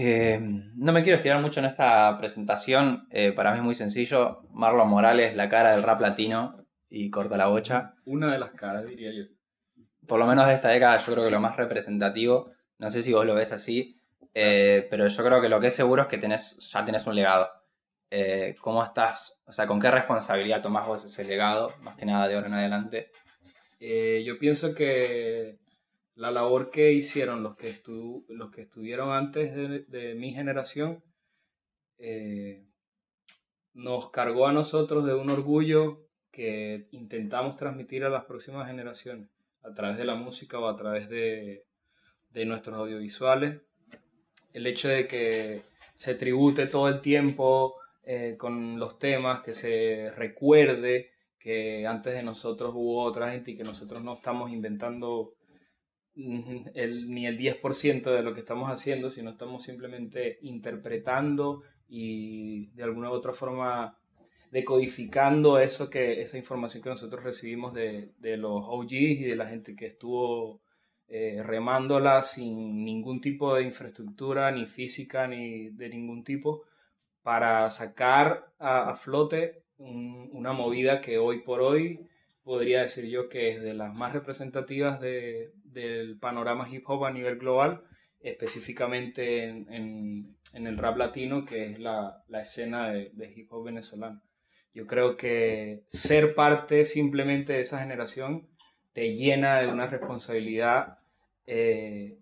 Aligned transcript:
Eh, 0.00 0.38
no 0.40 0.92
me 0.92 1.02
quiero 1.02 1.16
estirar 1.16 1.42
mucho 1.42 1.58
en 1.58 1.66
esta 1.66 2.16
presentación. 2.18 3.08
Eh, 3.10 3.32
para 3.32 3.50
mí 3.50 3.58
es 3.58 3.64
muy 3.64 3.74
sencillo. 3.74 4.42
Marlon 4.52 4.88
Morales, 4.88 5.34
la 5.34 5.48
cara 5.48 5.72
del 5.72 5.82
rap 5.82 6.00
latino 6.00 6.64
y 6.88 7.10
corta 7.10 7.36
la 7.36 7.48
bocha. 7.48 7.94
Una 8.04 8.30
de 8.30 8.38
las 8.38 8.52
caras, 8.52 8.86
diría 8.86 9.10
yo. 9.12 9.24
Por 10.06 10.20
lo 10.20 10.26
menos 10.26 10.46
de 10.46 10.54
esta 10.54 10.68
década, 10.68 10.98
yo 10.98 11.12
creo 11.12 11.24
que 11.24 11.32
lo 11.32 11.40
más 11.40 11.56
representativo. 11.56 12.48
No 12.78 12.92
sé 12.92 13.02
si 13.02 13.12
vos 13.12 13.26
lo 13.26 13.34
ves 13.34 13.50
así. 13.50 14.00
Eh, 14.34 14.86
pero 14.88 15.08
yo 15.08 15.24
creo 15.24 15.40
que 15.40 15.48
lo 15.48 15.58
que 15.58 15.66
es 15.66 15.74
seguro 15.74 16.02
es 16.02 16.08
que 16.08 16.18
tenés, 16.18 16.56
ya 16.72 16.84
tenés 16.84 17.04
un 17.08 17.16
legado. 17.16 17.50
¿Cómo 18.60 18.84
estás? 18.84 19.40
O 19.46 19.52
sea, 19.52 19.66
¿con 19.66 19.80
qué 19.80 19.90
responsabilidad 19.90 20.62
tomás 20.62 20.86
vos 20.86 21.04
ese 21.04 21.24
legado? 21.24 21.74
Más 21.80 21.96
que 21.96 22.06
nada 22.06 22.28
de 22.28 22.36
ahora 22.36 22.46
en 22.46 22.54
adelante. 22.54 23.10
yo 23.80 24.38
pienso 24.38 24.76
que 24.76 25.58
la 26.18 26.32
labor 26.32 26.70
que 26.70 26.92
hicieron 26.92 27.44
los 27.44 27.54
que, 27.54 27.80
los 28.28 28.50
que 28.50 28.62
estuvieron 28.62 29.12
antes 29.12 29.54
de, 29.54 30.14
mi 30.16 30.32
generación 30.32 31.04
eh, 31.96 32.66
nos 33.72 34.10
cargó 34.10 34.48
a 34.48 34.52
nosotros 34.52 35.06
de 35.06 35.14
un 35.14 35.30
orgullo 35.30 36.08
que 36.32 36.88
intentamos 36.90 37.54
transmitir 37.54 38.02
a 38.02 38.08
las 38.08 38.24
próximas 38.24 38.66
generaciones 38.66 39.28
a 39.62 39.72
través 39.74 39.96
de 39.96 40.04
la 40.04 40.16
música 40.16 40.58
o 40.58 40.66
a 40.66 40.74
través 40.74 41.08
de, 41.08 41.64
nuestros 42.46 42.76
audiovisuales. 42.76 43.60
El 44.52 44.66
hecho 44.66 44.88
de 44.88 45.06
que 45.06 45.62
se 45.94 46.16
tribute 46.16 46.66
todo 46.66 46.88
el 46.88 47.00
tiempo 47.00 47.76
eh, 48.02 48.34
con 48.36 48.80
los 48.80 48.98
temas, 48.98 49.42
que 49.42 49.54
se 49.54 50.10
recuerde 50.16 51.12
que 51.38 51.86
antes 51.86 52.14
de 52.14 52.24
nosotros 52.24 52.72
hubo 52.74 53.04
otra 53.04 53.30
gente 53.30 53.52
y 53.52 53.56
que 53.56 53.64
nosotros 53.64 54.02
no 54.02 54.14
estamos 54.14 54.50
inventando 54.50 55.37
el, 56.74 57.10
ni 57.10 57.26
el 57.26 57.38
10% 57.38 58.02
de 58.10 58.22
lo 58.22 58.34
que 58.34 58.40
estamos 58.40 58.70
haciendo, 58.70 59.08
sino 59.08 59.30
estamos 59.30 59.62
simplemente 59.62 60.38
interpretando 60.42 61.62
y 61.88 62.66
de 62.72 62.82
alguna 62.82 63.10
u 63.10 63.14
otra 63.14 63.32
forma 63.32 63.98
decodificando 64.50 65.58
eso 65.58 65.90
que, 65.90 66.20
esa 66.20 66.38
información 66.38 66.82
que 66.82 66.90
nosotros 66.90 67.22
recibimos 67.22 67.74
de, 67.74 68.12
de 68.18 68.36
los 68.36 68.62
OGs 68.66 68.92
y 68.92 69.24
de 69.24 69.36
la 69.36 69.46
gente 69.46 69.76
que 69.76 69.86
estuvo 69.86 70.62
eh, 71.10 71.42
remándola 71.42 72.22
sin 72.22 72.84
ningún 72.84 73.22
tipo 73.22 73.54
de 73.54 73.62
infraestructura, 73.62 74.50
ni 74.50 74.66
física, 74.66 75.26
ni 75.26 75.70
de 75.70 75.88
ningún 75.88 76.22
tipo, 76.22 76.64
para 77.22 77.70
sacar 77.70 78.52
a, 78.58 78.94
flote 78.96 79.64
una 79.78 80.52
movida 80.52 81.00
que 81.00 81.18
hoy 81.18 81.40
por 81.42 81.60
hoy 81.60 82.08
podría 82.42 82.82
decir 82.82 83.06
yo 83.06 83.28
que 83.28 83.50
es 83.50 83.62
de 83.62 83.74
las 83.74 83.94
más 83.94 84.12
representativas 84.12 85.00
de, 85.00 85.52
del 85.72 86.18
panorama 86.18 86.68
hip 86.68 86.84
hop 86.86 87.04
a 87.04 87.10
nivel 87.10 87.38
global, 87.38 87.84
específicamente 88.20 89.48
en, 89.48 90.36
el 90.52 90.78
rap 90.78 90.96
latino, 90.96 91.44
que 91.44 91.72
es 91.72 91.78
la, 91.78 92.24
escena 92.40 92.88
de, 92.88 93.32
hip 93.34 93.52
hop 93.52 93.64
venezolano. 93.64 94.22
Yo 94.74 94.86
creo 94.86 95.16
que 95.16 95.84
ser 95.88 96.34
parte 96.34 96.84
simplemente 96.84 97.54
de 97.54 97.60
esa 97.60 97.80
generación 97.80 98.48
te 98.92 99.14
llena 99.14 99.58
de 99.58 99.68
una 99.68 99.86
responsabilidad 99.86 100.98
eh, 101.46 102.18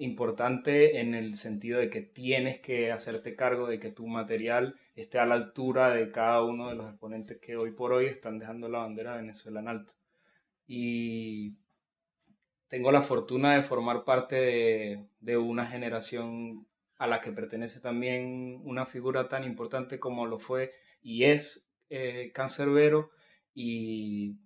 importante 0.00 1.00
en 1.00 1.14
el 1.14 1.34
sentido 1.34 1.78
de 1.78 1.90
que 1.90 2.00
tienes 2.00 2.60
que 2.60 2.90
hacerte 2.90 3.36
cargo 3.36 3.66
de 3.66 3.78
que 3.78 3.90
tu 3.90 4.06
material 4.06 4.76
esté 4.96 5.18
a 5.18 5.26
la 5.26 5.34
altura 5.34 5.90
de 5.90 6.10
cada 6.10 6.42
uno 6.42 6.70
de 6.70 6.76
los 6.76 6.88
exponentes 6.88 7.38
que 7.38 7.56
hoy 7.56 7.72
por 7.72 7.92
hoy 7.92 8.06
están 8.06 8.38
dejando 8.38 8.68
la 8.68 8.78
bandera 8.78 9.12
de 9.12 9.22
Venezuela 9.22 9.60
en 9.60 9.68
alto. 9.68 9.92
Y 10.66 11.58
tengo 12.70 12.92
la 12.92 13.02
fortuna 13.02 13.56
de 13.56 13.62
formar 13.64 14.04
parte 14.04 15.08
de, 15.18 15.36
una 15.36 15.66
generación 15.66 16.68
a 16.98 17.08
la 17.08 17.20
que 17.20 17.32
pertenece 17.32 17.80
también 17.80 18.60
una 18.64 18.86
figura 18.86 19.28
tan 19.28 19.42
importante 19.42 19.98
como 19.98 20.24
lo 20.24 20.38
fue 20.38 20.70
y 21.02 21.24
es 21.24 21.68
eh, 21.90 22.30
Cancerbero 22.32 23.10
y 23.52 24.36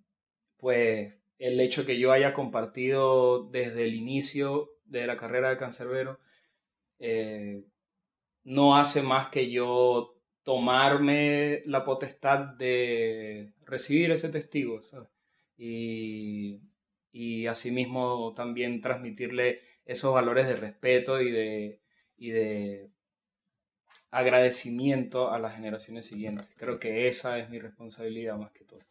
pues 0.57 1.13
el 1.37 1.59
hecho 1.59 1.85
que 1.85 1.99
yo 1.99 2.11
haya 2.11 2.33
compartido 2.33 3.43
desde 3.51 3.83
el 3.83 3.93
inicio 3.93 4.71
de 4.85 5.05
la 5.05 5.17
carrera 5.17 5.51
de 5.51 5.57
Cancerbero 5.57 6.19
eh, 6.97 7.63
no 8.43 8.75
hace 8.75 9.03
más 9.03 9.27
que 9.27 9.51
yo 9.51 10.15
tomarme 10.41 11.61
la 11.67 11.85
potestad 11.85 12.39
de 12.39 13.53
recibir 13.65 14.09
ese 14.09 14.29
testigo 14.29 14.79
y 15.57 16.61
y 17.15 17.47
asimismo 17.47 18.33
también 18.33 18.81
transmitirle 18.81 19.61
esos 19.85 20.13
valores 20.13 20.47
de 20.47 20.57
respeto 20.57 21.21
y 21.21 21.31
de, 21.31 21.81
y 22.17 22.31
de 22.31 22.91
agradecimiento 24.11 25.31
a 25.31 25.39
las 25.39 25.55
generaciones 25.55 26.07
siguientes. 26.07 26.45
Creo 26.57 26.77
que 26.77 27.07
esa 27.07 27.39
es 27.39 27.49
mi 27.49 27.57
responsabilidad 27.57 28.35
más 28.35 28.51
que 28.51 28.65
todo. 28.65 28.81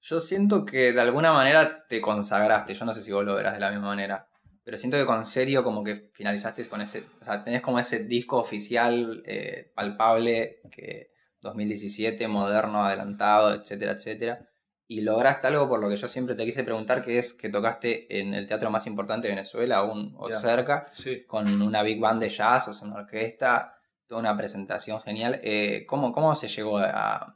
Yo 0.00 0.20
siento 0.20 0.64
que 0.64 0.94
de 0.94 1.00
alguna 1.02 1.34
manera 1.34 1.86
te 1.86 2.00
consagraste, 2.00 2.72
yo 2.72 2.86
no 2.86 2.94
sé 2.94 3.02
si 3.02 3.12
vos 3.12 3.26
lo 3.26 3.34
verás 3.34 3.52
de 3.52 3.60
la 3.60 3.72
misma 3.72 3.88
manera, 3.88 4.26
pero 4.64 4.78
siento 4.78 4.96
que 4.96 5.04
con 5.04 5.26
serio 5.26 5.62
como 5.62 5.84
que 5.84 5.96
finalizaste 5.96 6.66
con 6.66 6.80
ese, 6.80 7.04
o 7.20 7.24
sea, 7.26 7.44
tenés 7.44 7.60
como 7.60 7.78
ese 7.78 8.04
disco 8.04 8.38
oficial 8.38 9.22
eh, 9.26 9.70
palpable 9.74 10.62
que 10.70 11.10
2017, 11.42 12.26
moderno, 12.26 12.86
adelantado, 12.86 13.54
etcétera, 13.54 13.92
etcétera 13.92 14.48
y 14.90 15.02
lograste 15.02 15.46
algo 15.46 15.68
por 15.68 15.80
lo 15.80 15.90
que 15.90 15.96
yo 15.96 16.08
siempre 16.08 16.34
te 16.34 16.46
quise 16.46 16.64
preguntar, 16.64 17.04
que 17.04 17.18
es 17.18 17.34
que 17.34 17.50
tocaste 17.50 18.18
en 18.18 18.32
el 18.32 18.46
teatro 18.46 18.70
más 18.70 18.86
importante 18.86 19.28
de 19.28 19.34
Venezuela, 19.34 19.76
aún 19.76 20.14
o 20.16 20.30
cerca, 20.30 20.88
con 21.26 21.60
una 21.60 21.82
big 21.82 22.00
band 22.00 22.22
de 22.22 22.30
jazz, 22.30 22.68
o 22.68 22.84
una 22.84 22.96
orquesta, 22.96 23.78
toda 24.06 24.22
una 24.22 24.34
presentación 24.34 24.98
genial. 25.02 25.40
Eh, 25.44 25.84
¿cómo, 25.86 26.10
¿Cómo 26.10 26.34
se 26.34 26.48
llegó 26.48 26.78
a, 26.78 27.34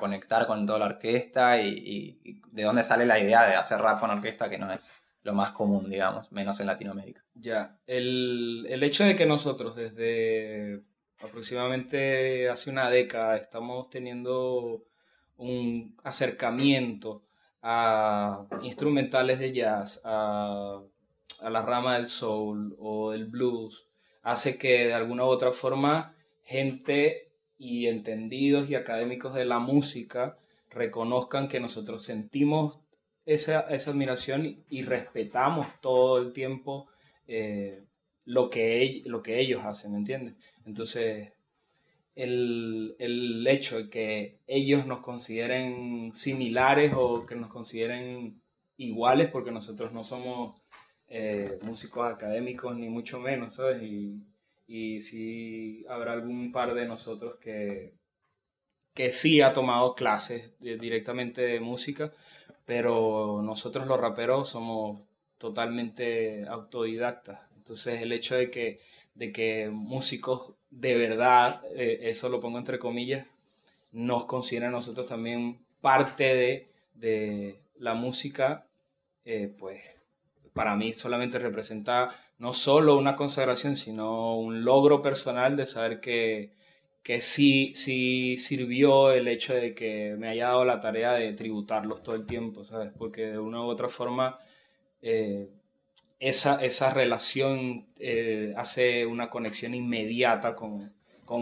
conectar 0.00 0.46
con 0.46 0.64
toda 0.64 0.78
la 0.78 0.86
orquesta 0.86 1.60
y, 1.60 2.40
de 2.50 2.62
dónde 2.62 2.82
sale 2.82 3.04
la 3.04 3.18
idea 3.18 3.46
de 3.46 3.56
hacer 3.56 3.78
rap 3.78 4.00
con 4.00 4.10
orquesta, 4.10 4.48
que 4.48 4.56
no 4.56 4.72
es 4.72 4.94
lo 5.22 5.34
más 5.34 5.52
común, 5.52 5.90
digamos, 5.90 6.32
menos 6.32 6.58
en 6.60 6.66
Latinoamérica? 6.66 7.22
Ya, 7.34 7.78
el, 7.86 8.66
el 8.70 8.82
hecho 8.82 9.04
de 9.04 9.14
que 9.14 9.26
nosotros 9.26 9.76
desde 9.76 10.82
aproximadamente 11.20 12.48
hace 12.48 12.70
una 12.70 12.88
década 12.88 13.36
estamos 13.36 13.90
teniendo 13.90 14.86
un 15.36 15.96
acercamiento 16.02 17.22
a 17.62 18.46
instrumentales 18.62 19.38
de 19.38 19.52
jazz, 19.52 20.00
a, 20.04 20.82
la 21.42 21.62
rama 21.62 21.94
del 21.94 22.06
soul 22.06 22.76
o 22.78 23.10
del 23.10 23.26
blues, 23.26 23.88
hace 24.22 24.56
que 24.58 24.86
de 24.86 24.94
alguna 24.94 25.24
u 25.24 25.28
otra 25.28 25.52
forma 25.52 26.14
gente 26.42 27.32
y 27.58 27.86
entendidos 27.86 28.70
y 28.70 28.74
académicos 28.74 29.34
de 29.34 29.44
la 29.44 29.58
música 29.58 30.38
reconozcan 30.70 31.48
que 31.48 31.60
nosotros 31.60 32.02
sentimos 32.02 32.80
esa, 33.26 33.60
admiración 33.60 34.64
y, 34.68 34.82
respetamos 34.82 35.66
todo 35.80 36.18
el 36.18 36.32
tiempo 36.32 36.88
eh, 37.26 37.84
lo, 38.24 38.50
que, 38.50 39.02
lo 39.06 39.22
que 39.22 39.40
ellos 39.40 39.64
hacen, 39.64 39.92
¿me 39.92 39.98
entiendes? 39.98 40.34
Entonces, 40.66 41.32
el, 42.14 42.96
el, 42.98 43.46
hecho 43.46 43.78
de 43.78 43.90
que 43.90 44.38
ellos 44.46 44.86
nos 44.86 45.00
consideren 45.00 46.12
similares 46.14 46.92
o 46.96 47.26
que 47.26 47.34
nos 47.34 47.50
consideren 47.50 48.40
iguales, 48.76 49.28
porque 49.28 49.50
nosotros 49.50 49.92
no 49.92 50.04
somos 50.04 50.60
eh, 51.08 51.58
músicos 51.62 52.06
académicos 52.06 52.76
ni 52.76 52.88
mucho 52.88 53.20
menos, 53.20 53.54
¿sabes? 53.54 53.82
Y, 53.82 54.22
y 54.66 55.00
sí 55.00 55.84
habrá 55.88 56.12
algún 56.12 56.52
par 56.52 56.74
de 56.74 56.86
nosotros 56.86 57.36
que, 57.36 57.94
que 58.94 59.12
sí 59.12 59.40
ha 59.40 59.52
tomado 59.52 59.94
clases 59.94 60.52
directamente 60.60 61.42
de 61.42 61.60
música, 61.60 62.12
pero 62.64 63.42
nosotros 63.42 63.86
los 63.86 64.00
raperos 64.00 64.48
somos 64.48 65.02
totalmente 65.38 66.46
autodidactas. 66.48 67.40
Entonces 67.56 68.02
el 68.02 68.12
hecho 68.12 68.36
de 68.36 68.50
que, 68.50 68.80
de 69.14 69.32
que 69.32 69.70
músicos 69.70 70.54
de 70.70 70.96
verdad, 70.96 71.62
eh, 71.76 72.00
eso 72.02 72.28
lo 72.28 72.40
pongo 72.40 72.58
entre 72.58 72.78
comillas, 72.78 73.26
nos 73.92 74.24
considera 74.24 74.68
a 74.68 74.72
nosotros 74.72 75.06
también 75.06 75.58
parte 75.80 76.68
de, 76.94 77.60
la 77.78 77.94
música, 77.94 78.66
eh, 79.24 79.52
pues 79.58 79.82
para 80.52 80.76
mí 80.76 80.92
solamente 80.92 81.38
representa 81.38 82.08
no 82.38 82.54
solo 82.54 82.96
una 82.96 83.16
consagración, 83.16 83.76
sino 83.76 84.38
un 84.38 84.64
logro 84.64 85.02
personal 85.02 85.56
de 85.56 85.66
saber 85.66 86.00
que, 86.00 86.52
que 87.02 87.20
sí, 87.20 87.72
sí 87.74 88.36
sirvió 88.38 89.12
el 89.12 89.28
hecho 89.28 89.54
de 89.54 89.74
que 89.74 90.16
me 90.18 90.28
haya 90.28 90.46
dado 90.48 90.64
la 90.64 90.80
tarea 90.80 91.12
de 91.12 91.32
tributarlos 91.34 92.02
todo 92.02 92.14
el 92.14 92.26
tiempo, 92.26 92.64
¿sabes? 92.64 92.92
Porque 92.96 93.26
de 93.26 93.38
una 93.38 93.60
u 93.60 93.66
otra 93.66 93.88
forma 93.88 94.38
eh, 95.02 95.50
esa, 96.28 96.90
relación 96.90 97.86
eh, 97.98 98.52
hace 98.56 99.06
una 99.06 99.30
conexión 99.30 99.74
inmediata 99.74 100.54
con, 100.54 100.92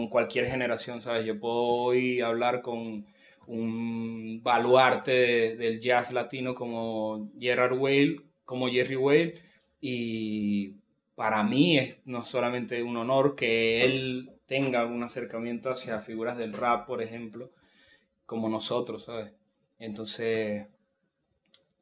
cualquier 0.09 0.47
generación, 0.47 1.01
¿sabes? 1.01 1.25
Yo 1.25 1.39
puedo 1.39 1.55
hoy 1.55 2.21
hablar 2.21 2.61
con 2.61 3.05
un 3.47 4.41
baluarte 4.43 5.55
del 5.55 5.79
jazz 5.79 6.11
latino 6.11 6.55
como 6.55 7.29
Gerard 7.39 7.77
Whale, 7.77 8.21
como 8.45 8.69
Jerry 8.69 8.95
Whale, 8.95 9.41
y, 9.81 10.75
para 11.15 11.43
mí 11.43 11.77
es 11.77 12.01
no 12.05 12.23
solamente 12.23 12.81
un 12.83 12.97
honor 12.97 13.35
que 13.35 13.83
él 13.85 14.31
tenga 14.45 14.85
un 14.85 15.03
acercamiento 15.03 15.69
hacia 15.69 16.01
figuras 16.01 16.37
del 16.37 16.53
rap, 16.53 16.87
por 16.87 17.01
ejemplo, 17.01 17.51
como 18.25 18.49
nosotros, 18.49 19.05
¿sabes? 19.05 19.31
Entonces, 19.79 20.67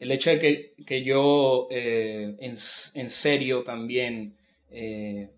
el 0.02 0.12
hecho 0.12 0.32
de 0.32 0.74
que, 0.84 1.04
yo 1.04 1.68
eh, 1.70 2.36
en, 2.40 2.58
serio 2.58 3.64
también 3.64 4.36
eh, 4.72 5.30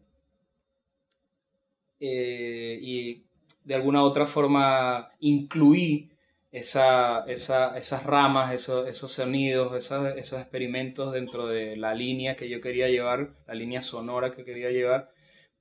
eh, 1.99 2.79
y 2.81 3.25
de 3.65 3.75
alguna 3.75 4.01
u 4.01 4.05
otra 4.05 4.25
forma 4.25 5.09
incluí 5.19 6.11
esa, 6.49 7.25
esas 7.27 8.03
ramas, 8.05 8.53
esos, 8.53 8.87
esos 8.87 9.11
sonidos, 9.11 9.75
esos, 9.75 10.15
esos, 10.15 10.39
experimentos 10.39 11.11
dentro 11.11 11.47
de 11.47 11.75
la 11.75 11.93
línea 11.93 12.37
que 12.37 12.47
yo 12.47 12.61
quería 12.61 12.87
llevar, 12.87 13.35
la 13.45 13.55
línea 13.55 13.81
sonora 13.81 14.31
que 14.31 14.45
quería 14.45 14.71
llevar, 14.71 15.11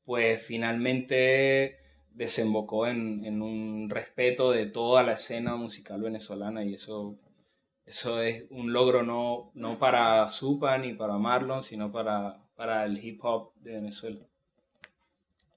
pues 0.05 0.41
finalmente 0.41 1.79
desembocó 2.13 2.87
en, 2.87 3.25
en 3.25 3.43
un 3.43 3.91
respeto 3.91 4.53
de 4.53 4.67
toda 4.67 5.03
la 5.03 5.15
escena 5.15 5.57
musical 5.57 6.03
venezolana 6.03 6.65
y 6.65 6.75
eso, 6.75 7.19
eso 7.85 8.21
es 8.23 8.45
un 8.51 8.73
logro 8.73 9.03
no, 9.03 9.51
no 9.55 9.79
para 9.79 10.27
Supa 10.29 10.79
ni 10.79 10.95
para 10.95 11.19
Marlon, 11.19 11.63
sino 11.63 11.91
para, 11.91 12.43
para 12.55 12.85
el 12.85 13.05
hip 13.05 13.21
hop 13.25 13.53
de 13.57 13.73
Venezuela. 13.73 14.25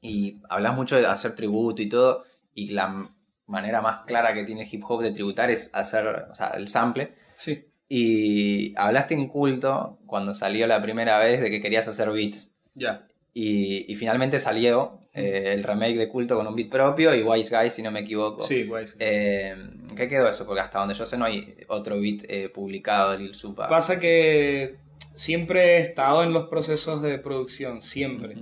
Y 0.02 0.42
hablas 0.50 0.76
mucho 0.76 0.98
de 0.98 1.06
hacer 1.06 1.36
tributo 1.36 1.82
y 1.82 1.90
todo, 1.90 2.24
y 2.54 2.70
la 2.70 3.12
manera 3.48 3.82
más 3.82 4.06
clara 4.06 4.34
que 4.34 4.44
tiene 4.44 4.68
hip 4.70 4.84
hop 4.88 5.02
de 5.02 5.12
tributar 5.12 5.52
es 5.52 5.70
hacer, 5.74 6.28
o 6.30 6.36
sea, 6.36 6.50
el 6.50 6.68
sample. 6.68 7.16
Sí. 7.38 7.66
Y 7.88 8.78
hablaste 8.78 9.14
en 9.14 9.28
culto 9.28 10.00
cuando 10.06 10.34
salió 10.34 10.66
la 10.68 10.82
primera 10.82 11.20
vez 11.20 11.42
de 11.42 11.52
que 11.52 11.62
querías 11.62 11.88
hacer 11.88 12.12
beats. 12.12 12.56
Ya. 12.74 13.08
Y, 13.38 13.94
finalmente 13.96 14.40
salió 14.40 15.02
eh, 15.14 15.52
el 15.54 15.64
remake 15.64 15.98
de 15.98 16.08
culto 16.08 16.38
con 16.38 16.48
un 16.48 16.56
beat 16.56 16.70
propio 16.70 17.14
y 17.14 17.22
Wise 17.22 17.54
Guy, 17.54 17.70
si 17.70 17.82
no 17.82 17.92
me 17.92 18.00
equivoco. 18.00 18.42
Sí, 18.42 18.64
Wise 18.64 18.96
eh, 19.00 19.54
¿Qué 19.94 20.08
quedó 20.08 20.30
eso? 20.30 20.46
Porque 20.46 20.62
hasta 20.62 20.80
donde 20.80 20.94
yo 20.94 21.06
sé 21.06 21.18
no 21.18 21.26
hay 21.26 21.54
otro 21.68 22.00
beat 22.00 22.24
eh, 22.30 22.48
publicado 22.48 23.12
de 23.12 23.20
Lil 23.20 23.36
Supa. 23.36 23.68
Pasa 23.68 24.00
que 24.00 24.78
siempre 25.16 25.76
he 25.76 25.78
estado 25.80 26.24
en 26.24 26.32
los 26.32 26.48
procesos 26.48 27.02
de 27.02 27.20
producción, 27.20 27.82
siempre 27.82 28.36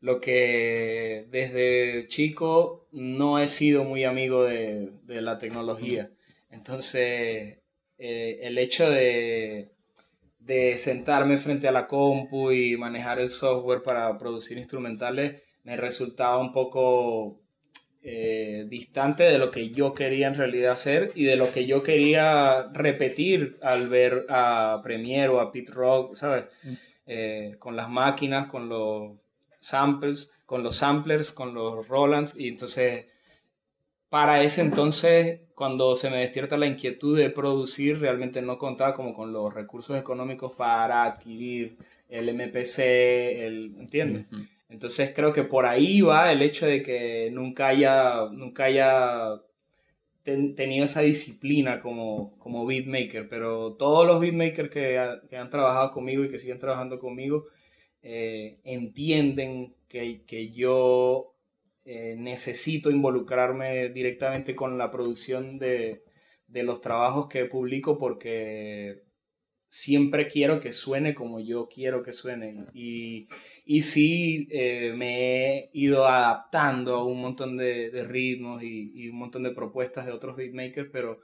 lo 0.00 0.20
que 0.20 1.26
desde 1.30 2.08
chico 2.08 2.88
no 2.90 3.38
he 3.38 3.48
sido 3.48 3.84
muy 3.84 4.04
amigo 4.04 4.44
de, 4.44 4.90
la 5.06 5.38
tecnología. 5.38 6.10
Entonces, 6.50 7.58
eh, 7.98 8.38
el 8.42 8.58
hecho 8.58 8.90
de, 8.90 9.72
de, 10.50 10.78
sentarme 10.78 11.38
frente 11.38 11.68
a 11.68 11.72
la 11.72 11.86
compu 11.86 12.50
y 12.50 12.76
manejar 12.76 13.18
el 13.20 13.28
software 13.28 13.82
para 13.82 14.16
producir 14.18 14.58
instrumentales 14.58 15.42
me 15.64 15.76
resultaba 15.76 16.38
un 16.38 16.52
poco 16.52 17.40
eh, 18.02 18.64
distante 18.68 19.24
de 19.24 19.38
lo 19.38 19.50
que 19.50 19.70
yo 19.70 19.92
quería 19.92 20.28
en 20.28 20.34
realidad 20.34 20.72
hacer 20.72 21.12
y 21.14 21.24
de 21.24 21.36
lo 21.36 21.52
que 21.52 21.66
yo 21.66 21.82
quería 21.82 22.68
repetir 22.72 23.58
al 23.62 23.88
ver 23.88 24.26
a 24.30 24.80
Premiere 24.82 25.28
o 25.28 25.40
a 25.40 25.52
Pete 25.52 25.72
Rock, 25.72 26.14
¿sabes? 26.14 26.46
Mm. 26.62 26.72
Eh, 27.06 27.56
con 27.58 27.76
las 27.76 27.90
máquinas, 27.90 28.46
con 28.46 28.68
los 28.68 29.18
samples, 29.60 30.30
con 30.46 30.62
los 30.62 30.76
samplers, 30.76 31.30
con 31.32 31.54
los 31.54 31.86
Rolands, 31.88 32.34
y 32.36 32.48
entonces 32.48 33.06
para 34.10 34.42
ese 34.42 34.60
entonces, 34.60 35.40
cuando 35.54 35.96
se 35.96 36.10
me 36.10 36.18
despierta 36.18 36.58
la 36.58 36.66
inquietud 36.66 37.16
de 37.16 37.30
producir, 37.30 37.98
realmente 38.00 38.42
no 38.42 38.58
contaba 38.58 38.92
como 38.92 39.14
con 39.14 39.32
los 39.32 39.54
recursos 39.54 39.98
económicos 39.98 40.54
para 40.54 41.04
adquirir 41.04 41.78
el 42.08 42.28
MPC, 42.28 42.78
el, 42.80 43.76
¿entiendes? 43.78 44.26
Entonces 44.68 45.12
creo 45.14 45.32
que 45.32 45.44
por 45.44 45.64
ahí 45.64 46.00
va 46.00 46.32
el 46.32 46.42
hecho 46.42 46.66
de 46.66 46.82
que 46.82 47.30
nunca 47.32 47.68
haya, 47.68 48.26
nunca 48.30 48.64
haya 48.64 49.40
tenido 50.22 50.84
esa 50.84 51.00
disciplina 51.00 51.80
como, 51.80 52.36
como 52.38 52.66
beatmaker, 52.66 53.28
pero 53.28 53.72
todos 53.72 54.06
los 54.06 54.20
beatmakers 54.20 54.70
que, 54.70 55.18
que 55.28 55.36
han 55.36 55.50
trabajado 55.50 55.90
conmigo 55.90 56.24
y 56.24 56.28
que 56.28 56.38
siguen 56.38 56.58
trabajando 56.58 56.98
conmigo, 56.98 57.46
eh, 58.02 58.58
entienden 58.64 59.74
que, 59.88 60.52
yo 60.52 61.29
eh, 61.92 62.14
necesito 62.16 62.88
involucrarme 62.88 63.88
directamente 63.88 64.54
con 64.54 64.78
la 64.78 64.92
producción 64.92 65.58
de, 65.58 66.04
los 66.46 66.80
trabajos 66.80 67.26
que 67.26 67.46
publico 67.46 67.98
porque 67.98 69.02
siempre 69.66 70.28
quiero 70.28 70.60
que 70.60 70.70
suene 70.72 71.16
como 71.16 71.40
yo 71.40 71.68
quiero 71.68 72.04
que 72.04 72.12
suene. 72.12 72.66
Y, 72.74 73.26
y 73.64 73.82
sí 73.82 74.46
eh, 74.52 74.92
me 74.96 75.48
he 75.56 75.70
ido 75.72 76.06
adaptando 76.06 76.94
a 76.94 77.04
un 77.04 77.20
montón 77.20 77.56
de, 77.56 77.90
ritmos 78.06 78.62
y, 78.62 79.08
un 79.08 79.18
montón 79.18 79.42
de 79.42 79.50
propuestas 79.50 80.06
de 80.06 80.12
otros 80.12 80.36
beatmakers, 80.36 80.90
pero, 80.92 81.18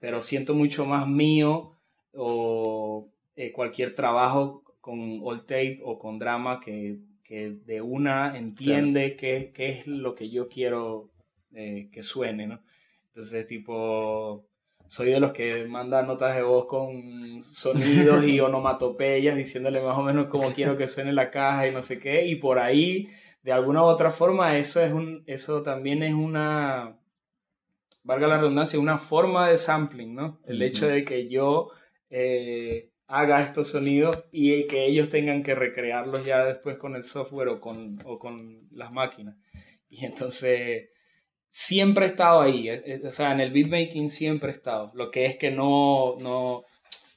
pero 0.00 0.20
siento 0.20 0.54
mucho 0.54 0.84
más 0.84 1.08
mío 1.08 1.78
o 2.12 3.10
cualquier 3.54 3.94
trabajo 3.94 4.64
con 4.82 5.20
old 5.22 5.46
tape 5.46 5.80
o 5.82 5.98
con 5.98 6.18
drama 6.18 6.60
que, 6.60 6.98
de 7.34 7.80
una 7.80 8.36
entiende 8.36 9.16
qué, 9.16 9.52
es 9.56 9.86
lo 9.86 10.14
que 10.14 10.30
yo 10.30 10.48
quiero 10.48 11.10
eh, 11.52 11.88
que 11.92 12.02
suene, 12.02 12.46
¿no? 12.46 12.62
Entonces, 13.06 13.46
tipo, 13.46 14.46
soy 14.86 15.10
de 15.10 15.20
los 15.20 15.32
que 15.32 15.64
manda 15.64 16.02
notas 16.02 16.36
de 16.36 16.42
voz 16.42 16.66
con 16.66 17.42
sonidos 17.42 18.24
y 18.24 18.40
onomatopeyas 18.40 19.36
diciéndole 19.36 19.80
más 19.80 19.96
o 19.98 20.02
menos 20.02 20.26
cómo 20.26 20.52
quiero 20.52 20.76
que 20.76 20.88
suene 20.88 21.12
la 21.12 21.30
caja 21.30 21.68
y 21.68 21.72
no 21.72 21.82
sé 21.82 21.98
qué, 21.98 22.26
y 22.26 22.36
por 22.36 22.58
ahí, 22.58 23.08
de 23.42 23.52
alguna 23.52 23.82
u 23.82 23.86
otra 23.86 24.10
forma, 24.10 24.56
eso, 24.56 24.80
es 24.80 24.92
un, 24.92 25.24
eso 25.26 25.62
también 25.62 26.02
es 26.02 26.14
una, 26.14 26.98
valga 28.02 28.26
la 28.26 28.38
redundancia, 28.38 28.78
una 28.78 28.98
forma 28.98 29.48
de 29.48 29.58
sampling, 29.58 30.14
¿no? 30.14 30.40
El 30.46 30.62
hecho 30.62 30.86
de 30.86 31.04
que 31.04 31.28
yo... 31.28 31.70
Eh, 32.10 32.93
haga 33.06 33.42
estos 33.42 33.68
sonidos 33.68 34.24
y 34.32 34.66
que 34.66 34.86
ellos 34.86 35.08
tengan 35.08 35.42
que 35.42 35.54
recrearlos 35.54 36.24
ya 36.24 36.44
después 36.44 36.76
con 36.76 36.96
el 36.96 37.04
software 37.04 37.48
o 37.48 37.60
con, 37.60 37.98
o 38.04 38.18
con 38.18 38.68
las 38.70 38.92
máquinas. 38.92 39.36
Y 39.88 40.04
entonces 40.04 40.88
siempre 41.48 42.06
he 42.06 42.08
estado 42.08 42.40
ahí, 42.40 42.68
o 42.70 43.10
sea, 43.10 43.32
en 43.32 43.40
el 43.40 43.52
beatmaking 43.52 44.10
siempre 44.10 44.50
he 44.50 44.54
estado. 44.54 44.90
Lo 44.94 45.10
que 45.10 45.26
es 45.26 45.36
que 45.36 45.50
no, 45.50 46.16
no 46.20 46.64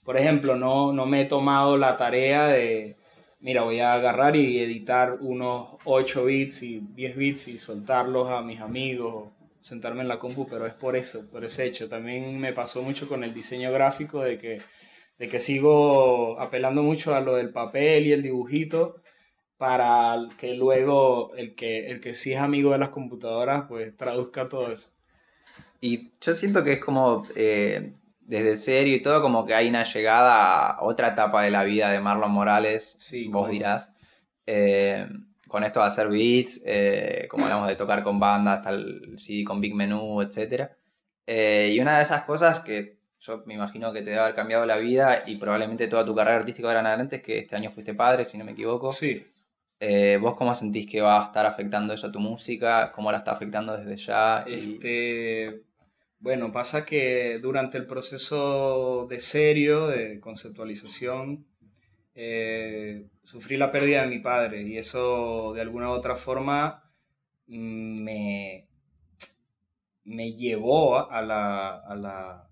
por 0.08 0.16
ejemplo, 0.16 0.56
no, 0.56 0.94
no 0.94 1.06
me 1.06 1.20
he 1.20 1.26
tomado 1.26 1.76
la 1.78 1.98
tarea 1.98 2.48
de, 2.48 2.96
mira, 3.42 3.64
voy 3.64 3.82
a 3.82 3.92
agarrar 3.92 4.38
y 4.38 4.58
editar 4.60 5.18
unos 5.20 5.72
8 5.84 6.24
bits 6.24 6.64
y 6.64 6.80
10 6.80 7.18
bits 7.18 7.48
y 7.50 7.58
soltarlos 7.58 8.30
a 8.30 8.42
mis 8.42 8.62
amigos, 8.62 9.34
sentarme 9.60 10.04
en 10.04 10.08
la 10.08 10.18
compu, 10.18 10.48
pero 10.50 10.66
es 10.66 10.74
por 10.74 10.96
eso, 10.96 11.30
por 11.30 11.44
ese 11.44 11.66
hecho. 11.66 11.90
También 11.90 12.40
me 12.40 12.54
pasó 12.54 12.82
mucho 12.84 13.10
con 13.10 13.26
el 13.26 13.34
diseño 13.34 13.70
gráfico 13.70 14.24
de 14.24 14.38
que 14.38 14.62
de 15.18 15.28
que 15.28 15.40
sigo 15.40 16.40
apelando 16.40 16.84
mucho 16.84 17.16
a 17.16 17.22
lo 17.22 17.36
del 17.36 17.52
papel 17.52 18.08
y 18.08 18.12
el 18.12 18.24
dibujito 18.24 19.02
para 19.58 20.16
que 20.38 20.54
luego 20.54 21.34
el 21.36 21.56
que, 21.56 21.90
el 21.90 22.00
que 22.00 22.14
sí 22.14 22.34
es 22.34 22.40
amigo 22.40 22.72
de 22.72 22.78
las 22.78 22.90
computadoras 22.90 23.64
pues 23.68 23.96
traduzca 23.98 24.48
todo 24.48 24.72
eso. 24.72 24.92
Y 25.82 26.12
yo 26.22 26.34
siento 26.34 26.64
que 26.64 26.74
es 26.74 26.80
como, 26.80 27.26
eh, 27.36 27.94
desde 28.22 28.58
serio 28.58 28.96
y 28.96 29.02
todo, 29.02 29.22
como 29.22 29.46
que 29.46 29.54
hay 29.54 29.70
una 29.70 29.84
llegada 29.84 30.72
a 30.72 30.84
otra 30.84 31.10
etapa 31.10 31.44
de 31.44 31.52
la 31.52 31.64
vida 31.64 31.92
de 31.92 32.00
Marlon 32.00 32.32
Morales, 32.32 32.96
sí, 32.98 33.28
vos 33.28 33.50
dirás, 33.50 33.92
eh, 34.46 35.08
con 35.48 35.64
esto 35.64 35.80
de 35.80 35.86
hacer 35.86 36.10
beats, 36.10 36.62
eh, 36.66 37.28
como 37.30 37.46
hablamos 37.46 37.68
de 37.68 37.76
tocar 37.76 38.04
con 38.04 38.20
bandas, 38.20 38.66
el 38.66 39.18
CD 39.18 39.44
con 39.44 39.62
Big 39.62 39.76
Menú, 39.76 40.22
etc. 40.22 40.72
y 41.28 41.80
una 41.80 41.98
de 41.98 42.04
esas 42.04 42.24
cosas 42.24 42.60
que 42.62 42.97
yo 43.20 43.44
me 43.46 43.56
imagino 43.56 43.92
que 43.92 44.02
te 44.02 44.12
debe 44.12 44.22
haber 44.22 44.36
cambiado 44.36 44.66
la 44.66 44.78
vida 44.78 45.24
y 45.26 45.38
probablemente 45.38 45.88
toda 45.88 46.06
tu 46.06 46.16
carrera 46.16 46.38
artística 46.38 46.68
ahora 46.68 46.82
en 46.82 46.88
adelante, 46.88 47.18
es 47.18 47.24
que 47.24 47.40
este 47.40 47.56
año 47.56 47.72
fuiste 47.72 47.94
padre, 47.94 48.26
si 48.26 48.38
no 48.38 48.46
me 48.46 48.52
equivoco. 48.52 48.92
Sí. 48.92 49.26
Eh, 49.80 50.18
¿Vos 50.20 50.36
cómo 50.36 50.56
sentís 50.56 50.88
que 50.88 51.02
va 51.02 51.22
a 51.22 51.26
estar 51.26 51.46
afectando 51.46 51.94
eso 51.94 52.08
a 52.08 52.12
tu 52.12 52.20
música? 52.20 52.92
¿Cómo 52.92 53.12
la 53.12 53.20
está 53.20 53.32
afectando 53.32 53.78
desde 53.78 53.96
ya? 53.98 54.44
Este, 54.48 55.64
bueno, 56.20 56.52
pasa 56.52 56.84
que 56.84 57.40
durante 57.40 57.78
el 57.78 57.86
proceso 57.86 59.06
de 59.08 59.20
serio, 59.20 59.88
de 59.88 60.20
conceptualización, 60.20 61.46
eh, 62.16 63.06
sufrí 63.22 63.58
la 63.58 63.72
pérdida 63.72 64.02
de 64.02 64.08
mi 64.08 64.20
padre 64.20 64.64
y 64.64 64.78
eso 64.78 65.54
de 65.54 65.62
alguna 65.62 65.90
u 65.90 65.92
otra 65.92 66.16
forma 66.16 66.92
mm, 67.46 68.04
me, 68.04 68.68
me 70.06 70.34
llevó 70.34 71.12
a 71.12 71.22
la 71.22 71.76
a 71.76 71.96
la... 71.96 72.47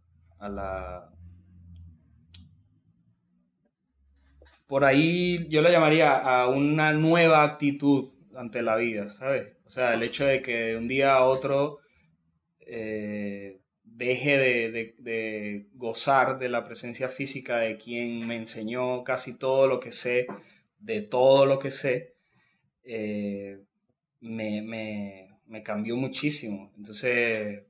Por 4.67 4.83
ahí 4.83 5.47
yo 5.49 5.61
le 5.61 5.71
llamaría 5.71 6.17
a 6.17 6.47
una 6.47 6.93
nueva 6.93 7.43
actitud 7.43 8.11
ante 8.35 8.61
la 8.61 8.75
vida, 8.75 9.09
¿sabes? 9.09 9.53
O 9.65 9.69
sea, 9.69 9.93
el 9.93 10.03
hecho 10.03 10.25
de 10.25 10.41
que 10.41 10.55
de 10.55 10.77
un 10.77 10.87
día 10.87 11.15
a 11.15 11.23
otro 11.23 11.79
eh, 12.59 13.61
deje 13.83 14.37
de, 14.37 15.67
gozar 15.73 16.39
de 16.39 16.49
la 16.49 16.63
presencia 16.63 17.09
física 17.09 17.57
de 17.57 17.77
quien 17.77 18.27
me 18.27 18.35
enseñó 18.35 19.03
casi 19.03 19.37
todo 19.37 19.67
lo 19.67 19.79
que 19.79 19.91
sé, 19.91 20.27
de 20.79 21.01
todo 21.01 21.45
lo 21.45 21.59
que 21.59 21.71
sé, 21.71 22.15
eh, 22.83 23.59
me, 24.19 24.61
me, 24.61 25.63
cambió 25.63 25.95
muchísimo. 25.95 26.71
Entonces, 26.77 27.63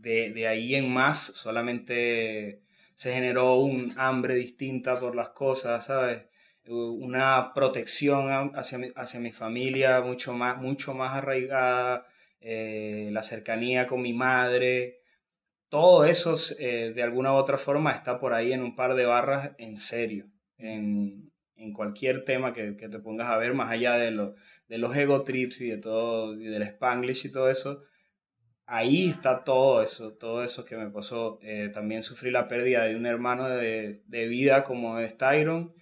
de, 0.00 0.32
de, 0.32 0.48
ahí 0.48 0.74
en 0.74 0.90
más, 0.92 1.18
solamente 1.18 2.62
se 2.94 3.12
generó 3.12 3.56
un 3.60 3.94
hambre 3.96 4.34
distinta 4.34 4.98
por 4.98 5.14
las 5.14 5.30
cosas, 5.30 5.86
¿sabes? 5.86 6.26
Una 6.66 7.52
protección 7.54 8.52
hacia 8.54 8.78
mi, 8.78 8.88
hacia 8.94 9.20
mi 9.20 9.32
familia 9.32 10.00
mucho 10.02 10.34
más, 10.34 10.58
mucho 10.58 10.94
más 10.94 11.12
arraigada, 11.12 12.06
eh, 12.40 13.08
la 13.12 13.22
cercanía 13.22 13.86
con 13.86 14.02
mi 14.02 14.12
madre, 14.12 15.00
todo 15.70 16.04
eso 16.04 16.34
eh, 16.58 16.92
de 16.94 17.02
alguna 17.02 17.32
u 17.32 17.36
otra 17.36 17.56
forma 17.56 17.92
está 17.92 18.18
por 18.18 18.34
ahí 18.34 18.52
en 18.52 18.62
un 18.62 18.74
par 18.74 18.94
de 18.94 19.06
barras 19.06 19.52
en 19.58 19.76
serio, 19.76 20.26
en, 20.58 21.32
en 21.54 21.72
cualquier 21.72 22.24
tema 22.24 22.52
que, 22.52 22.76
que, 22.76 22.88
te 22.88 22.98
pongas 22.98 23.28
a 23.28 23.38
ver, 23.38 23.54
más 23.54 23.70
allá 23.70 23.94
de, 23.94 24.10
lo, 24.10 24.34
de 24.68 24.78
los 24.78 24.94
ego 24.96 25.22
trips 25.22 25.60
y 25.60 25.68
de 25.70 25.78
todo, 25.78 26.34
y 26.34 26.46
del 26.46 26.62
spanglish 26.62 27.26
y 27.26 27.30
todo 27.30 27.48
eso, 27.48 27.82
ahí 28.70 29.08
está 29.08 29.42
todo 29.42 29.82
eso, 29.82 30.12
todo 30.14 30.44
eso 30.44 30.64
que 30.64 30.76
me 30.76 30.90
pasó. 30.90 31.38
Eh, 31.42 31.70
también 31.74 32.02
sufrí 32.02 32.30
la 32.30 32.48
pérdida 32.48 32.84
de 32.84 32.96
un 32.96 33.04
hermano 33.04 33.48
de, 33.48 34.00
vida 34.08 34.64
como 34.64 34.98
es 34.98 35.16
Tyron 35.16 35.74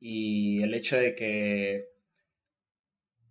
y 0.00 0.62
el 0.62 0.72
hecho 0.74 0.96
de 0.96 1.14
que 1.14 1.88